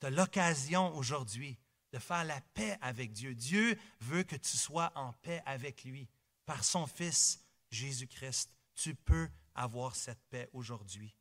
Tu 0.00 0.06
as 0.06 0.10
l'occasion 0.10 0.94
aujourd'hui 0.96 1.58
de 1.92 1.98
faire 1.98 2.24
la 2.24 2.40
paix 2.40 2.76
avec 2.80 3.12
Dieu. 3.12 3.34
Dieu 3.34 3.78
veut 4.00 4.24
que 4.24 4.36
tu 4.36 4.56
sois 4.56 4.92
en 4.94 5.12
paix 5.14 5.42
avec 5.46 5.84
lui. 5.84 6.08
Par 6.44 6.64
son 6.64 6.86
Fils 6.86 7.44
Jésus-Christ, 7.70 8.52
tu 8.74 8.94
peux 8.94 9.28
avoir 9.54 9.96
cette 9.96 10.22
paix 10.30 10.48
aujourd'hui. 10.52 11.17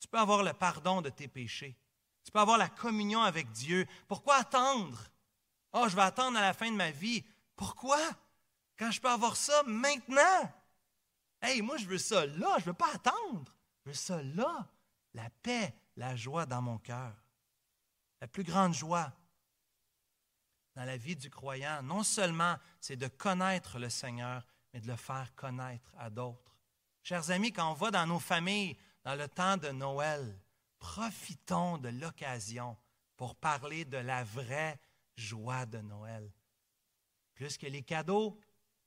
Tu 0.00 0.08
peux 0.08 0.18
avoir 0.18 0.42
le 0.42 0.52
pardon 0.52 1.02
de 1.02 1.10
tes 1.10 1.28
péchés. 1.28 1.76
Tu 2.24 2.32
peux 2.32 2.40
avoir 2.40 2.58
la 2.58 2.68
communion 2.68 3.22
avec 3.22 3.50
Dieu. 3.52 3.86
Pourquoi 4.08 4.36
attendre? 4.36 4.98
Oh, 5.72 5.86
je 5.88 5.94
vais 5.94 6.02
attendre 6.02 6.38
à 6.38 6.42
la 6.42 6.52
fin 6.52 6.70
de 6.70 6.76
ma 6.76 6.90
vie. 6.90 7.24
Pourquoi? 7.54 8.00
Quand 8.78 8.90
je 8.90 9.00
peux 9.00 9.10
avoir 9.10 9.36
ça 9.36 9.62
maintenant? 9.66 10.52
Hey, 11.42 11.62
moi, 11.62 11.76
je 11.76 11.86
veux 11.86 11.98
ça 11.98 12.26
là, 12.26 12.54
je 12.56 12.62
ne 12.62 12.70
veux 12.70 12.74
pas 12.74 12.92
attendre. 12.92 13.56
Je 13.84 13.90
veux 13.90 13.94
ça 13.94 14.22
là. 14.22 14.68
La 15.14 15.28
paix, 15.42 15.74
la 15.96 16.16
joie 16.16 16.46
dans 16.46 16.62
mon 16.62 16.78
cœur. 16.78 17.14
La 18.20 18.26
plus 18.26 18.44
grande 18.44 18.74
joie 18.74 19.12
dans 20.76 20.84
la 20.84 20.96
vie 20.96 21.16
du 21.16 21.30
croyant, 21.30 21.82
non 21.82 22.02
seulement 22.02 22.56
c'est 22.80 22.96
de 22.96 23.08
connaître 23.08 23.78
le 23.78 23.90
Seigneur, 23.90 24.46
mais 24.72 24.80
de 24.80 24.86
le 24.86 24.96
faire 24.96 25.34
connaître 25.34 25.92
à 25.98 26.10
d'autres. 26.10 26.56
Chers 27.02 27.30
amis, 27.30 27.52
quand 27.52 27.70
on 27.70 27.74
va 27.74 27.90
dans 27.90 28.06
nos 28.06 28.20
familles 28.20 28.76
dans 29.04 29.14
le 29.14 29.28
temps 29.28 29.56
de 29.56 29.70
Noël, 29.70 30.38
profitons 30.78 31.78
de 31.78 31.88
l'occasion 31.88 32.76
pour 33.16 33.34
parler 33.34 33.84
de 33.84 33.98
la 33.98 34.24
vraie 34.24 34.78
joie 35.16 35.66
de 35.66 35.78
Noël, 35.78 36.30
plus 37.34 37.56
que 37.56 37.66
les 37.66 37.82
cadeaux 37.82 38.38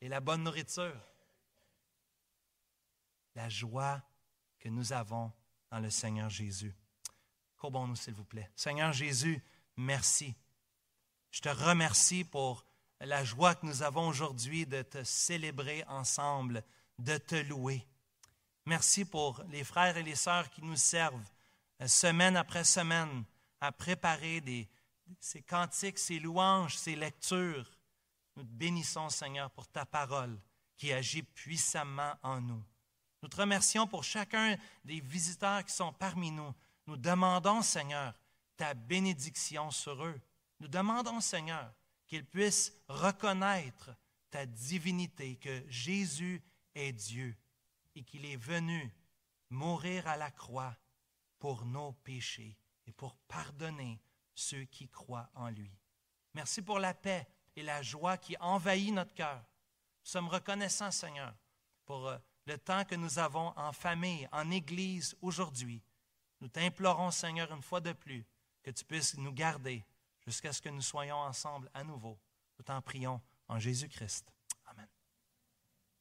et 0.02 0.10
la 0.10 0.20
bonne 0.20 0.44
nourriture. 0.44 1.00
La 3.36 3.50
joie 3.50 4.02
que 4.60 4.70
nous 4.70 4.94
avons 4.94 5.32
dans 5.72 5.80
le 5.80 5.90
Seigneur 5.90 6.30
Jésus. 6.30 6.76
Courbons-nous, 7.58 7.96
s'il 7.96 8.14
vous 8.14 8.26
plaît. 8.26 8.50
Seigneur 8.56 8.94
Jésus, 8.94 9.42
merci. 9.78 10.36
Je 11.32 11.42
te 11.42 11.50
remercie 11.50 12.24
pour 12.24 12.66
la 13.00 13.24
joie 13.24 13.56
que 13.56 13.66
nous 13.66 13.82
avons 13.82 14.08
aujourd'hui 14.08 14.66
de 14.66 14.82
te 14.82 15.04
célébrer 15.04 15.84
ensemble, 15.88 16.64
de 17.00 17.18
te 17.18 17.36
louer. 17.36 17.88
Merci 18.66 19.04
pour 19.04 19.44
les 19.50 19.66
frères 19.66 19.98
et 19.98 20.04
les 20.04 20.16
sœurs 20.16 20.50
qui 20.50 20.62
nous 20.62 20.78
servent 20.78 21.20
euh, 21.82 21.88
semaine 21.88 22.38
après 22.38 22.64
semaine 22.64 23.26
à 23.60 23.74
préparer 23.74 24.42
ces 25.20 25.42
cantiques, 25.42 26.00
ces 26.00 26.20
louanges, 26.20 26.78
ces 26.78 26.96
lectures. 26.96 27.70
Nous 28.38 28.44
te 28.44 28.50
bénissons, 28.50 29.10
Seigneur, 29.10 29.52
pour 29.52 29.68
ta 29.68 29.86
parole 29.86 30.40
qui 30.78 30.94
agit 30.94 31.24
puissamment 31.24 32.14
en 32.24 32.40
nous. 32.40 32.64
Nous 33.22 33.30
te 33.30 33.36
remercions 33.36 33.86
pour 33.86 34.04
chacun 34.04 34.58
des 34.86 35.02
visiteurs 35.02 35.64
qui 35.66 35.74
sont 35.74 35.92
parmi 35.92 36.32
nous. 36.32 36.54
Nous 36.88 36.98
demandons, 36.98 37.62
Seigneur, 37.62 38.14
ta 38.56 38.74
bénédiction 38.74 39.72
sur 39.72 40.06
eux. 40.06 40.20
Nous 40.62 40.70
demandons, 40.70 41.20
Seigneur, 41.20 41.74
qu'ils 42.08 42.26
puissent 42.26 42.74
reconnaître 42.88 43.92
ta 44.30 44.46
divinité, 44.46 45.36
que 45.36 45.64
Jésus 45.70 46.42
est 46.76 46.94
Dieu 46.94 47.36
et 47.96 48.04
qu'il 48.04 48.26
est 48.26 48.38
venu 48.38 48.94
mourir 49.50 50.08
à 50.08 50.18
la 50.18 50.32
croix 50.32 50.76
pour 51.40 51.66
nos 51.66 51.94
péchés 51.94 52.58
et 52.86 52.92
pour 52.92 53.16
pardonner 53.28 54.02
ceux 54.34 54.64
qui 54.66 54.90
croient 54.90 55.30
en 55.36 55.50
lui. 55.50 55.72
Merci 56.34 56.62
pour 56.62 56.80
la 56.80 56.94
paix 56.94 57.28
et 57.56 57.64
la 57.64 57.82
joie 57.82 58.18
qui 58.18 58.36
envahit 58.40 58.94
notre 58.94 59.14
cœur. 59.14 59.38
Nous 59.38 60.10
sommes 60.10 60.28
reconnaissants, 60.28 60.92
Seigneur, 60.92 61.34
pour 61.86 62.08
euh, 62.08 62.18
le 62.46 62.58
temps 62.58 62.84
que 62.84 62.96
nous 62.96 63.20
avons 63.20 63.54
en 63.58 63.72
famille, 63.72 64.28
en 64.32 64.50
Église 64.52 65.16
aujourd'hui. 65.22 65.82
Nous 66.42 66.48
t'implorons, 66.48 67.12
Seigneur, 67.12 67.52
une 67.52 67.62
fois 67.62 67.80
de 67.80 67.94
plus, 67.94 68.26
que 68.64 68.72
tu 68.72 68.84
puisses 68.84 69.18
nous 69.18 69.32
garder 69.32 69.86
jusqu'à 70.26 70.52
ce 70.52 70.62
que 70.62 70.70
nous 70.70 70.82
soyons 70.82 71.18
ensemble 71.18 71.70
à 71.74 71.84
nouveau. 71.84 72.20
Nous 72.58 72.66
t'en 72.66 72.82
prions 72.82 73.22
en 73.48 73.60
Jésus-Christ. 73.60 74.32